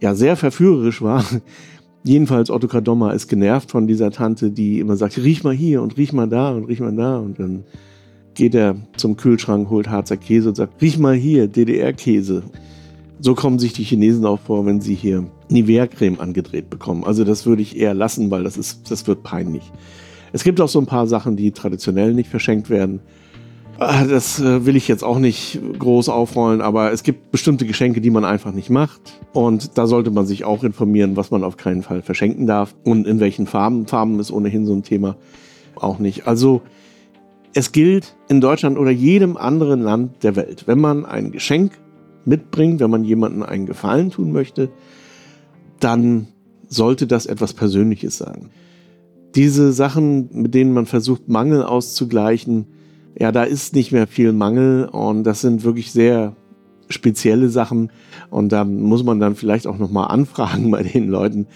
ja 0.00 0.14
sehr 0.14 0.36
verführerisch 0.36 1.02
war. 1.02 1.24
Jedenfalls 2.04 2.50
Otto 2.50 2.68
Kadommer 2.68 3.14
ist 3.14 3.28
genervt 3.28 3.70
von 3.70 3.86
dieser 3.86 4.12
Tante, 4.12 4.50
die 4.50 4.78
immer 4.78 4.96
sagt, 4.96 5.18
riech 5.18 5.42
mal 5.42 5.54
hier 5.54 5.82
und 5.82 5.96
riech 5.96 6.12
mal 6.12 6.28
da 6.28 6.50
und 6.50 6.64
riech 6.64 6.80
mal 6.80 6.94
da. 6.94 7.18
Und 7.18 7.40
dann 7.40 7.64
geht 8.34 8.54
er 8.54 8.76
zum 8.96 9.16
Kühlschrank, 9.16 9.68
holt 9.70 9.88
Harzer 9.88 10.16
Käse 10.16 10.50
und 10.50 10.54
sagt, 10.54 10.80
riech 10.80 10.98
mal 10.98 11.14
hier, 11.14 11.48
DDR-Käse. 11.48 12.44
So 13.18 13.34
kommen 13.34 13.58
sich 13.58 13.72
die 13.72 13.82
Chinesen 13.82 14.24
auch 14.24 14.38
vor, 14.38 14.66
wenn 14.66 14.80
sie 14.80 14.94
hier 14.94 15.24
Nivea-Creme 15.48 16.20
angedreht 16.20 16.70
bekommen. 16.70 17.02
Also 17.02 17.24
das 17.24 17.46
würde 17.46 17.62
ich 17.62 17.76
eher 17.76 17.94
lassen, 17.94 18.30
weil 18.30 18.44
das, 18.44 18.56
ist, 18.56 18.90
das 18.90 19.06
wird 19.06 19.22
peinlich. 19.22 19.72
Es 20.32 20.44
gibt 20.44 20.60
auch 20.60 20.68
so 20.68 20.78
ein 20.78 20.86
paar 20.86 21.06
Sachen, 21.06 21.34
die 21.34 21.50
traditionell 21.52 22.12
nicht 22.12 22.28
verschenkt 22.28 22.68
werden. 22.68 23.00
Ah, 23.78 24.04
das 24.04 24.40
äh, 24.40 24.64
will 24.64 24.74
ich 24.74 24.88
jetzt 24.88 25.04
auch 25.04 25.18
nicht 25.18 25.60
groß 25.78 26.08
aufrollen, 26.08 26.62
aber 26.62 26.92
es 26.92 27.02
gibt 27.02 27.30
bestimmte 27.30 27.66
Geschenke, 27.66 28.00
die 28.00 28.10
man 28.10 28.24
einfach 28.24 28.52
nicht 28.52 28.70
macht. 28.70 29.20
Und 29.32 29.76
da 29.76 29.86
sollte 29.86 30.10
man 30.10 30.26
sich 30.26 30.44
auch 30.44 30.64
informieren, 30.64 31.16
was 31.16 31.30
man 31.30 31.44
auf 31.44 31.58
keinen 31.58 31.82
Fall 31.82 32.00
verschenken 32.00 32.46
darf 32.46 32.74
und 32.84 33.06
in 33.06 33.20
welchen 33.20 33.46
Farben. 33.46 33.86
Farben 33.86 34.18
ist 34.18 34.30
ohnehin 34.30 34.64
so 34.64 34.74
ein 34.74 34.82
Thema 34.82 35.16
auch 35.74 35.98
nicht. 35.98 36.26
Also 36.26 36.62
es 37.52 37.72
gilt 37.72 38.16
in 38.28 38.40
Deutschland 38.40 38.78
oder 38.78 38.90
jedem 38.90 39.36
anderen 39.36 39.82
Land 39.82 40.22
der 40.22 40.36
Welt, 40.36 40.66
wenn 40.66 40.80
man 40.80 41.04
ein 41.04 41.30
Geschenk 41.30 41.72
mitbringt, 42.24 42.80
wenn 42.80 42.90
man 42.90 43.04
jemandem 43.04 43.42
einen 43.42 43.66
Gefallen 43.66 44.10
tun 44.10 44.32
möchte, 44.32 44.70
dann 45.80 46.28
sollte 46.68 47.06
das 47.06 47.26
etwas 47.26 47.52
Persönliches 47.52 48.18
sein. 48.18 48.50
Diese 49.34 49.72
Sachen, 49.72 50.30
mit 50.32 50.54
denen 50.54 50.72
man 50.72 50.86
versucht, 50.86 51.28
Mangel 51.28 51.62
auszugleichen, 51.62 52.66
ja, 53.18 53.32
da 53.32 53.44
ist 53.44 53.74
nicht 53.74 53.92
mehr 53.92 54.06
viel 54.06 54.32
Mangel 54.32 54.86
und 54.86 55.24
das 55.24 55.40
sind 55.40 55.64
wirklich 55.64 55.92
sehr 55.92 56.36
spezielle 56.88 57.48
Sachen 57.48 57.90
und 58.30 58.52
da 58.52 58.64
muss 58.64 59.02
man 59.02 59.18
dann 59.18 59.34
vielleicht 59.34 59.66
auch 59.66 59.78
nochmal 59.78 60.08
anfragen 60.10 60.70
bei 60.70 60.82
den 60.82 61.08
Leuten. 61.08 61.46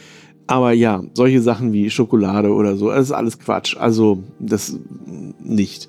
Aber 0.46 0.73
ja, 0.73 1.05
solche 1.14 1.40
Sachen 1.40 1.73
wie 1.73 1.90
Schokolade 1.90 2.53
oder 2.53 2.77
so, 2.77 2.90
das 2.90 3.05
ist 3.05 3.12
alles 3.12 3.38
Quatsch. 3.38 3.77
Also 3.77 4.25
das 4.40 4.77
nicht. 5.38 5.88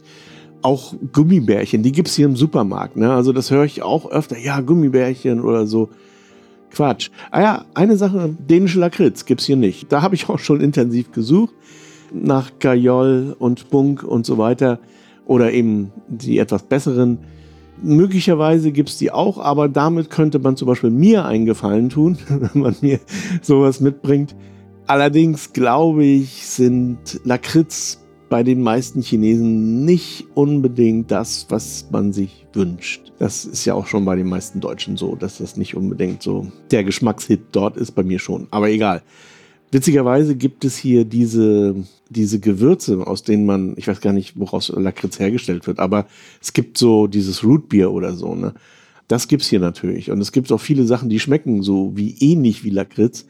Auch 0.62 0.94
Gummibärchen, 1.12 1.82
die 1.82 1.92
gibt 1.92 2.10
es 2.10 2.16
hier 2.16 2.28
im 2.28 2.36
Supermarkt. 2.36 2.96
Ne? 2.96 3.12
Also 3.12 3.34
das 3.34 3.50
höre 3.50 3.66
ich 3.66 3.82
auch 3.82 4.12
öfter. 4.12 4.38
Ja, 4.38 4.62
Gummibärchen 4.62 5.42
oder 5.42 5.66
so. 5.66 5.90
Quatsch. 6.70 7.10
Ah 7.32 7.42
ja, 7.42 7.66
eine 7.74 7.98
Sache, 7.98 8.36
dänische 8.38 8.80
Lakritz 8.80 9.26
gibt 9.26 9.42
es 9.42 9.48
hier 9.48 9.56
nicht. 9.56 9.92
Da 9.92 10.04
habe 10.04 10.14
ich 10.14 10.30
auch 10.30 10.38
schon 10.38 10.62
intensiv 10.62 11.12
gesucht 11.12 11.56
nach 12.14 12.52
Gajol 12.60 13.36
und 13.40 13.72
Bunk 13.72 14.04
und 14.04 14.28
so 14.28 14.38
weiter. 14.38 14.80
Oder 15.26 15.54
eben 15.54 15.92
die 16.08 16.40
etwas 16.40 16.64
besseren. 16.64 17.20
Möglicherweise 17.82 18.72
gibt 18.72 18.90
es 18.90 18.98
die 18.98 19.12
auch, 19.12 19.40
aber 19.40 19.68
damit 19.68 20.10
könnte 20.10 20.40
man 20.40 20.56
zum 20.56 20.68
Beispiel 20.68 20.92
mir 20.92 21.26
einen 21.26 21.46
Gefallen 21.46 21.90
tun, 21.90 22.18
wenn 22.30 22.62
man 22.62 22.76
mir 22.82 23.00
sowas 23.42 23.80
mitbringt. 23.80 24.36
Allerdings 24.88 25.54
glaube 25.54 26.04
ich, 26.04 26.46
sind 26.46 27.22
Lakritz 27.24 28.02
bei 28.32 28.44
den 28.44 28.62
meisten 28.62 29.02
Chinesen 29.02 29.84
nicht 29.84 30.26
unbedingt 30.36 31.12
das, 31.12 31.48
was 31.50 31.88
man 31.92 32.14
sich 32.14 32.48
wünscht. 32.54 33.12
Das 33.20 33.44
ist 33.44 33.66
ja 33.66 33.74
auch 33.74 33.88
schon 33.88 34.06
bei 34.06 34.16
den 34.16 34.30
meisten 34.30 34.62
Deutschen 34.62 34.96
so, 34.96 35.16
dass 35.16 35.40
das 35.40 35.58
nicht 35.58 35.76
unbedingt 35.76 36.24
so 36.24 36.48
der 36.72 36.86
Geschmackshit 36.86 37.42
dort 37.52 37.76
ist, 37.76 37.92
bei 37.92 38.04
mir 38.04 38.20
schon. 38.20 38.48
Aber 38.50 38.70
egal. 38.70 39.04
Witzigerweise 39.72 40.36
gibt 40.36 40.66
es 40.66 40.76
hier 40.76 41.06
diese, 41.06 41.76
diese 42.10 42.40
Gewürze, 42.40 43.08
aus 43.08 43.24
denen 43.24 43.46
man, 43.46 43.74
ich 43.78 43.88
weiß 43.88 44.02
gar 44.02 44.12
nicht, 44.12 44.38
woraus 44.38 44.70
Lakritz 44.70 45.18
hergestellt 45.18 45.66
wird, 45.66 45.80
aber 45.80 46.08
es 46.42 46.52
gibt 46.52 46.78
so 46.78 47.08
dieses 47.08 47.44
Rootbier 47.44 47.92
oder 47.92 48.14
so, 48.14 48.36
ne? 48.36 48.54
Das 49.08 49.28
gibt's 49.28 49.48
hier 49.48 49.60
natürlich. 49.60 50.10
Und 50.10 50.22
es 50.22 50.32
gibt 50.32 50.50
auch 50.54 50.62
viele 50.62 50.86
Sachen, 50.86 51.10
die 51.10 51.20
schmecken 51.20 51.64
so 51.64 51.92
wie 51.96 52.16
ähnlich 52.20 52.64
wie 52.64 52.70
Lakritz, 52.70 53.26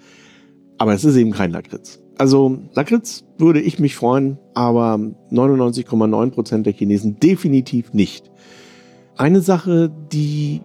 aber 0.78 0.94
es 0.94 1.04
ist 1.04 1.16
eben 1.16 1.32
kein 1.32 1.52
Lakritz. 1.52 2.00
Also 2.18 2.60
Lakritz 2.74 3.24
würde 3.40 3.62
ich 3.62 3.80
mich 3.80 3.96
freuen, 3.96 4.38
aber 4.54 5.00
99,9% 5.32 6.62
der 6.62 6.74
Chinesen 6.74 7.20
definitiv 7.20 7.94
nicht. 7.94 8.30
Eine 9.16 9.42
Sache, 9.42 9.92
die 10.12 10.62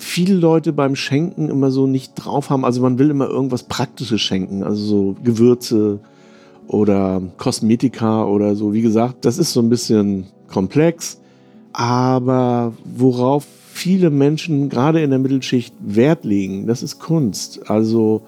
viele 0.00 0.34
Leute 0.34 0.72
beim 0.72 0.96
Schenken 0.96 1.48
immer 1.48 1.70
so 1.70 1.86
nicht 1.86 2.14
drauf 2.14 2.50
haben, 2.50 2.64
also 2.64 2.80
man 2.80 2.98
will 2.98 3.10
immer 3.10 3.28
irgendwas 3.28 3.64
Praktisches 3.64 4.20
schenken, 4.20 4.64
also 4.64 4.82
so 4.82 5.16
Gewürze 5.22 6.00
oder 6.66 7.22
Kosmetika 7.36 8.24
oder 8.24 8.56
so. 8.56 8.72
Wie 8.72 8.82
gesagt, 8.82 9.24
das 9.24 9.38
ist 9.38 9.52
so 9.52 9.60
ein 9.60 9.68
bisschen 9.68 10.26
komplex, 10.48 11.20
aber 11.72 12.72
worauf 12.84 13.46
viele 13.72 14.10
Menschen 14.10 14.68
gerade 14.68 15.02
in 15.02 15.10
der 15.10 15.18
Mittelschicht 15.18 15.74
Wert 15.80 16.24
legen, 16.24 16.66
das 16.66 16.82
ist 16.82 16.98
Kunst. 16.98 17.70
Also 17.70 18.22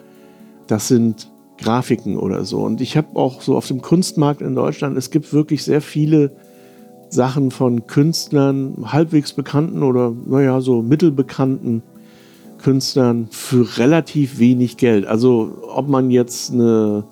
das 0.66 0.88
sind 0.88 1.30
Grafiken 1.58 2.18
oder 2.18 2.44
so. 2.44 2.60
Und 2.60 2.80
ich 2.80 2.96
habe 2.96 3.16
auch 3.16 3.40
so 3.40 3.56
auf 3.56 3.66
dem 3.66 3.82
Kunstmarkt 3.82 4.42
in 4.42 4.54
Deutschland, 4.54 4.96
es 4.96 5.10
gibt 5.10 5.32
wirklich 5.32 5.64
sehr 5.64 5.80
viele 5.80 6.32
Sachen 7.12 7.50
von 7.50 7.86
Künstlern, 7.86 8.74
halbwegs 8.86 9.34
bekannten 9.34 9.82
oder 9.82 10.14
naja, 10.26 10.60
so 10.60 10.82
mittelbekannten 10.82 11.82
Künstlern 12.56 13.28
für 13.30 13.78
relativ 13.78 14.38
wenig 14.38 14.78
Geld. 14.78 15.06
Also 15.06 15.58
ob 15.68 15.88
man 15.88 16.10
jetzt 16.10 16.52
eine, 16.52 17.04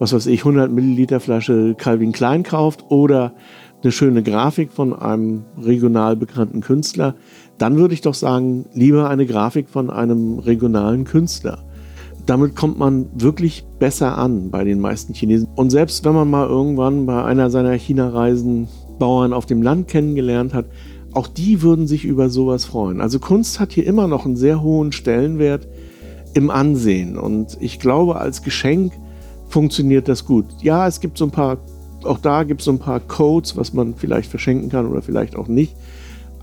was 0.00 0.12
weiß 0.12 0.26
ich, 0.26 0.40
100 0.40 0.72
Milliliter 0.72 1.20
Flasche 1.20 1.76
Calvin 1.78 2.10
Klein 2.10 2.42
kauft 2.42 2.86
oder 2.88 3.32
eine 3.82 3.92
schöne 3.92 4.24
Grafik 4.24 4.72
von 4.72 4.92
einem 4.92 5.44
regional 5.60 6.16
bekannten 6.16 6.60
Künstler, 6.60 7.14
dann 7.58 7.76
würde 7.76 7.94
ich 7.94 8.00
doch 8.00 8.14
sagen, 8.14 8.66
lieber 8.74 9.08
eine 9.08 9.26
Grafik 9.26 9.68
von 9.68 9.88
einem 9.90 10.40
regionalen 10.40 11.04
Künstler 11.04 11.64
damit 12.26 12.54
kommt 12.54 12.78
man 12.78 13.06
wirklich 13.14 13.64
besser 13.78 14.16
an 14.16 14.50
bei 14.50 14.64
den 14.64 14.80
meisten 14.80 15.14
Chinesen. 15.14 15.48
Und 15.56 15.70
selbst 15.70 16.04
wenn 16.04 16.14
man 16.14 16.30
mal 16.30 16.46
irgendwann 16.46 17.06
bei 17.06 17.24
einer 17.24 17.50
seiner 17.50 17.72
China-Reisen 17.72 18.68
Bauern 19.02 19.32
auf 19.32 19.46
dem 19.46 19.62
Land 19.62 19.88
kennengelernt 19.88 20.54
hat, 20.54 20.66
auch 21.12 21.26
die 21.26 21.60
würden 21.60 21.88
sich 21.88 22.04
über 22.04 22.30
sowas 22.30 22.64
freuen. 22.64 23.00
Also 23.00 23.18
Kunst 23.18 23.58
hat 23.58 23.72
hier 23.72 23.84
immer 23.84 24.06
noch 24.06 24.26
einen 24.26 24.36
sehr 24.36 24.62
hohen 24.62 24.92
Stellenwert 24.92 25.66
im 26.34 26.50
Ansehen. 26.50 27.18
Und 27.18 27.56
ich 27.58 27.80
glaube, 27.80 28.20
als 28.20 28.44
Geschenk 28.44 28.92
funktioniert 29.48 30.06
das 30.06 30.24
gut. 30.24 30.44
Ja, 30.62 30.86
es 30.86 31.00
gibt 31.00 31.18
so 31.18 31.24
ein 31.24 31.32
paar, 31.32 31.58
auch 32.04 32.18
da 32.18 32.44
gibt 32.44 32.60
es 32.60 32.66
so 32.66 32.70
ein 32.70 32.78
paar 32.78 33.00
Codes, 33.00 33.56
was 33.56 33.72
man 33.72 33.96
vielleicht 33.96 34.30
verschenken 34.30 34.70
kann 34.70 34.86
oder 34.86 35.02
vielleicht 35.02 35.34
auch 35.34 35.48
nicht. 35.48 35.74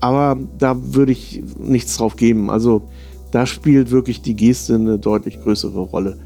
Aber 0.02 0.36
da 0.58 0.76
würde 0.94 1.12
ich 1.12 1.42
nichts 1.58 1.96
drauf 1.96 2.16
geben. 2.16 2.50
Also 2.50 2.90
da 3.30 3.46
spielt 3.46 3.90
wirklich 3.90 4.20
die 4.20 4.36
Geste 4.36 4.74
eine 4.74 4.98
deutlich 4.98 5.40
größere 5.40 5.80
Rolle. 5.80 6.18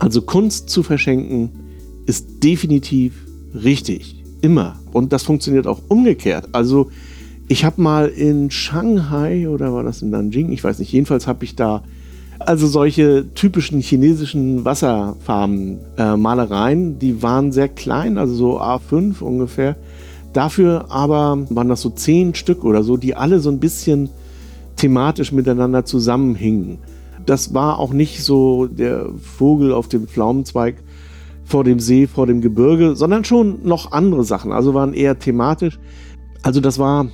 Also 0.00 0.20
Kunst 0.20 0.68
zu 0.68 0.82
verschenken 0.82 1.50
ist 2.06 2.42
definitiv 2.42 3.24
richtig. 3.54 4.15
Immer. 4.40 4.76
Und 4.92 5.12
das 5.12 5.22
funktioniert 5.22 5.66
auch 5.66 5.80
umgekehrt. 5.88 6.48
Also 6.52 6.90
ich 7.48 7.64
habe 7.64 7.80
mal 7.80 8.08
in 8.08 8.50
Shanghai 8.50 9.48
oder 9.48 9.72
war 9.72 9.82
das 9.82 10.02
in 10.02 10.10
Nanjing? 10.10 10.50
Ich 10.52 10.64
weiß 10.64 10.78
nicht. 10.78 10.92
Jedenfalls 10.92 11.26
habe 11.26 11.44
ich 11.44 11.54
da 11.54 11.82
also 12.38 12.66
solche 12.66 13.32
typischen 13.34 13.80
chinesischen 13.80 14.64
Wasserfarben 14.64 15.78
äh, 15.96 16.96
die 17.00 17.22
waren 17.22 17.52
sehr 17.52 17.68
klein, 17.68 18.18
also 18.18 18.34
so 18.34 18.60
A5 18.60 19.20
ungefähr. 19.20 19.76
Dafür 20.32 20.90
aber 20.90 21.46
waren 21.48 21.68
das 21.68 21.80
so 21.80 21.90
zehn 21.90 22.34
Stück 22.34 22.64
oder 22.64 22.82
so, 22.82 22.96
die 22.96 23.14
alle 23.14 23.40
so 23.40 23.50
ein 23.50 23.58
bisschen 23.58 24.10
thematisch 24.76 25.32
miteinander 25.32 25.84
zusammenhingen. 25.86 26.78
Das 27.24 27.54
war 27.54 27.78
auch 27.78 27.92
nicht 27.92 28.22
so 28.22 28.66
der 28.66 29.06
Vogel 29.20 29.72
auf 29.72 29.88
dem 29.88 30.06
Pflaumenzweig 30.06 30.76
vor 31.46 31.64
dem 31.64 31.78
See, 31.78 32.06
vor 32.06 32.26
dem 32.26 32.40
Gebirge, 32.40 32.96
sondern 32.96 33.24
schon 33.24 33.60
noch 33.62 33.92
andere 33.92 34.24
Sachen. 34.24 34.52
Also 34.52 34.74
waren 34.74 34.92
eher 34.92 35.18
thematisch. 35.18 35.78
Also 36.42 36.60
das 36.60 36.78
war 36.78 37.06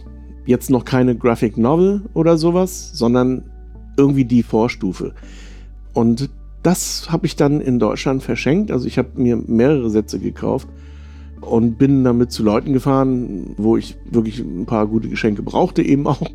jetzt 0.46 0.70
noch 0.70 0.84
keine 0.84 1.14
Graphic 1.14 1.56
Novel 1.58 2.02
oder 2.14 2.36
sowas, 2.38 2.90
sondern 2.94 3.44
irgendwie 3.96 4.24
die 4.24 4.42
Vorstufe. 4.42 5.14
Und 5.92 6.30
das 6.62 7.12
habe 7.12 7.26
ich 7.26 7.36
dann 7.36 7.60
in 7.60 7.78
Deutschland 7.78 8.22
verschenkt. 8.22 8.70
Also 8.70 8.86
ich 8.86 8.96
habe 8.96 9.10
mir 9.16 9.36
mehrere 9.36 9.90
Sätze 9.90 10.18
gekauft 10.18 10.66
und 11.42 11.76
bin 11.76 12.02
damit 12.02 12.32
zu 12.32 12.42
Leuten 12.42 12.72
gefahren, 12.72 13.54
wo 13.58 13.76
ich 13.76 13.96
wirklich 14.10 14.38
ein 14.38 14.64
paar 14.64 14.86
gute 14.86 15.08
Geschenke 15.08 15.42
brauchte 15.42 15.82
eben 15.82 16.06
auch. 16.06 16.30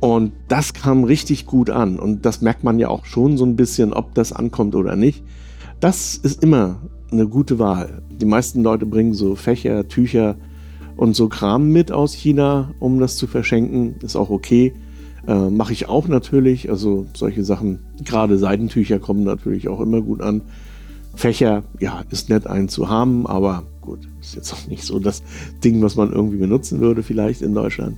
Und 0.00 0.32
das 0.46 0.72
kam 0.72 1.04
richtig 1.04 1.44
gut 1.44 1.68
an. 1.68 1.98
Und 1.98 2.24
das 2.24 2.40
merkt 2.40 2.64
man 2.64 2.78
ja 2.78 2.88
auch 2.88 3.04
schon 3.04 3.36
so 3.36 3.44
ein 3.44 3.56
bisschen, 3.56 3.92
ob 3.92 4.14
das 4.14 4.32
ankommt 4.32 4.74
oder 4.74 4.96
nicht. 4.96 5.24
Das 5.80 6.16
ist 6.16 6.42
immer 6.42 6.80
eine 7.12 7.28
gute 7.28 7.60
Wahl. 7.60 8.02
Die 8.10 8.26
meisten 8.26 8.64
Leute 8.64 8.84
bringen 8.84 9.14
so 9.14 9.36
Fächer, 9.36 9.86
Tücher 9.86 10.36
und 10.96 11.14
so 11.14 11.28
Kram 11.28 11.70
mit 11.70 11.92
aus 11.92 12.12
China, 12.12 12.74
um 12.80 12.98
das 12.98 13.16
zu 13.16 13.28
verschenken. 13.28 13.94
Ist 14.02 14.16
auch 14.16 14.30
okay. 14.30 14.74
Äh, 15.28 15.50
Mache 15.50 15.72
ich 15.72 15.88
auch 15.88 16.08
natürlich. 16.08 16.68
Also 16.68 17.06
solche 17.14 17.44
Sachen, 17.44 17.78
gerade 18.04 18.38
Seidentücher 18.38 18.98
kommen 18.98 19.22
natürlich 19.22 19.68
auch 19.68 19.80
immer 19.80 20.00
gut 20.02 20.20
an. 20.20 20.42
Fächer, 21.14 21.62
ja, 21.78 22.02
ist 22.10 22.28
nett 22.28 22.48
einen 22.48 22.68
zu 22.68 22.88
haben, 22.88 23.26
aber 23.26 23.64
gut, 23.80 24.08
ist 24.20 24.34
jetzt 24.34 24.52
auch 24.52 24.66
nicht 24.68 24.84
so 24.84 24.98
das 24.98 25.22
Ding, 25.64 25.80
was 25.82 25.96
man 25.96 26.12
irgendwie 26.12 26.36
benutzen 26.36 26.80
würde, 26.80 27.02
vielleicht 27.02 27.42
in 27.42 27.54
Deutschland. 27.54 27.96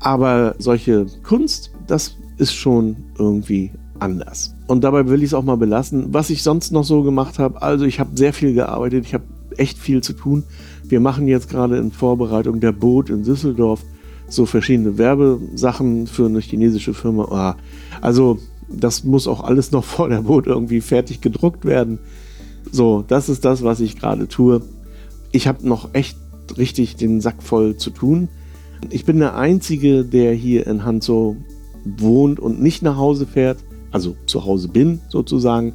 Aber 0.00 0.54
solche 0.58 1.06
Kunst, 1.22 1.70
das 1.86 2.16
ist 2.38 2.54
schon 2.54 2.96
irgendwie 3.18 3.72
anders. 3.98 4.53
Und 4.66 4.82
dabei 4.82 5.06
will 5.08 5.22
ich 5.22 5.30
es 5.30 5.34
auch 5.34 5.42
mal 5.42 5.56
belassen. 5.56 6.14
Was 6.14 6.30
ich 6.30 6.42
sonst 6.42 6.72
noch 6.72 6.84
so 6.84 7.02
gemacht 7.02 7.38
habe, 7.38 7.60
also 7.60 7.84
ich 7.84 8.00
habe 8.00 8.10
sehr 8.14 8.32
viel 8.32 8.54
gearbeitet, 8.54 9.04
ich 9.06 9.14
habe 9.14 9.24
echt 9.56 9.78
viel 9.78 10.02
zu 10.02 10.14
tun. 10.14 10.44
Wir 10.88 11.00
machen 11.00 11.28
jetzt 11.28 11.50
gerade 11.50 11.76
in 11.76 11.92
Vorbereitung 11.92 12.60
der 12.60 12.72
Boot 12.72 13.10
in 13.10 13.22
Düsseldorf 13.22 13.84
so 14.26 14.46
verschiedene 14.46 14.96
Werbesachen 14.96 16.06
für 16.06 16.26
eine 16.26 16.40
chinesische 16.40 16.94
Firma. 16.94 17.24
Ah, 17.30 17.56
also 18.00 18.38
das 18.68 19.04
muss 19.04 19.28
auch 19.28 19.44
alles 19.44 19.70
noch 19.70 19.84
vor 19.84 20.08
der 20.08 20.22
Boot 20.22 20.46
irgendwie 20.46 20.80
fertig 20.80 21.20
gedruckt 21.20 21.64
werden. 21.64 21.98
So, 22.70 23.04
das 23.06 23.28
ist 23.28 23.44
das, 23.44 23.62
was 23.62 23.80
ich 23.80 23.98
gerade 23.98 24.28
tue. 24.28 24.62
Ich 25.32 25.46
habe 25.46 25.66
noch 25.68 25.94
echt 25.94 26.16
richtig 26.56 26.96
den 26.96 27.20
Sack 27.20 27.42
voll 27.42 27.76
zu 27.76 27.90
tun. 27.90 28.28
Ich 28.90 29.04
bin 29.04 29.18
der 29.18 29.36
Einzige, 29.36 30.04
der 30.04 30.32
hier 30.32 30.66
in 30.66 30.84
Hanzo 30.84 31.36
wohnt 31.84 32.40
und 32.40 32.62
nicht 32.62 32.82
nach 32.82 32.96
Hause 32.96 33.26
fährt, 33.26 33.58
also 33.94 34.16
zu 34.26 34.44
Hause 34.44 34.68
bin 34.68 35.00
sozusagen. 35.08 35.72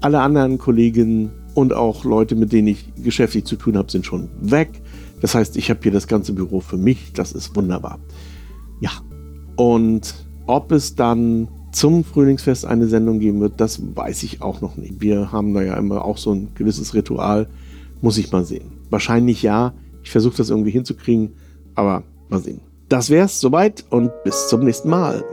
Alle 0.00 0.20
anderen 0.20 0.58
Kolleginnen 0.58 1.30
und 1.54 1.72
auch 1.72 2.04
Leute, 2.04 2.34
mit 2.34 2.52
denen 2.52 2.68
ich 2.68 2.92
geschäftlich 3.02 3.44
zu 3.44 3.56
tun 3.56 3.78
habe, 3.78 3.90
sind 3.90 4.04
schon 4.04 4.28
weg. 4.40 4.82
Das 5.22 5.34
heißt, 5.34 5.56
ich 5.56 5.70
habe 5.70 5.80
hier 5.82 5.92
das 5.92 6.08
ganze 6.08 6.32
Büro 6.32 6.60
für 6.60 6.76
mich. 6.76 7.12
Das 7.14 7.32
ist 7.32 7.54
wunderbar. 7.56 8.00
Ja. 8.80 8.90
Und 9.56 10.26
ob 10.46 10.72
es 10.72 10.96
dann 10.96 11.48
zum 11.70 12.02
Frühlingsfest 12.04 12.66
eine 12.66 12.88
Sendung 12.88 13.20
geben 13.20 13.40
wird, 13.40 13.60
das 13.60 13.80
weiß 13.94 14.24
ich 14.24 14.42
auch 14.42 14.60
noch 14.60 14.76
nicht. 14.76 15.00
Wir 15.00 15.30
haben 15.30 15.54
da 15.54 15.62
ja 15.62 15.76
immer 15.76 16.04
auch 16.04 16.18
so 16.18 16.32
ein 16.32 16.48
gewisses 16.56 16.92
Ritual. 16.92 17.48
Muss 18.00 18.18
ich 18.18 18.32
mal 18.32 18.44
sehen. 18.44 18.72
Wahrscheinlich 18.90 19.42
ja. 19.42 19.74
Ich 20.02 20.10
versuche 20.10 20.36
das 20.36 20.50
irgendwie 20.50 20.72
hinzukriegen, 20.72 21.30
aber 21.76 22.02
mal 22.28 22.40
sehen. 22.40 22.60
Das 22.88 23.10
wär's 23.10 23.40
soweit 23.40 23.84
und 23.90 24.10
bis 24.24 24.48
zum 24.48 24.64
nächsten 24.64 24.90
Mal. 24.90 25.24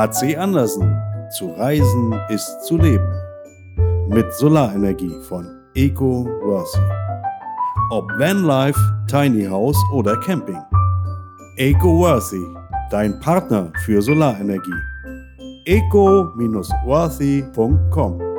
HC 0.00 0.36
Andersen. 0.38 0.96
Zu 1.36 1.52
reisen 1.58 2.14
ist 2.30 2.64
zu 2.64 2.78
leben. 2.78 3.12
Mit 4.08 4.32
Solarenergie 4.32 5.14
von 5.28 5.46
Eco 5.74 6.24
Worthy. 6.42 6.80
Ob 7.90 8.10
Vanlife, 8.18 8.80
Tiny 9.08 9.44
House 9.44 9.76
oder 9.92 10.16
Camping. 10.20 10.56
Eco 11.58 11.98
Worthy, 11.98 12.42
dein 12.90 13.20
Partner 13.20 13.70
für 13.84 14.00
Solarenergie. 14.00 14.72
eco-worthy.com 15.66 18.29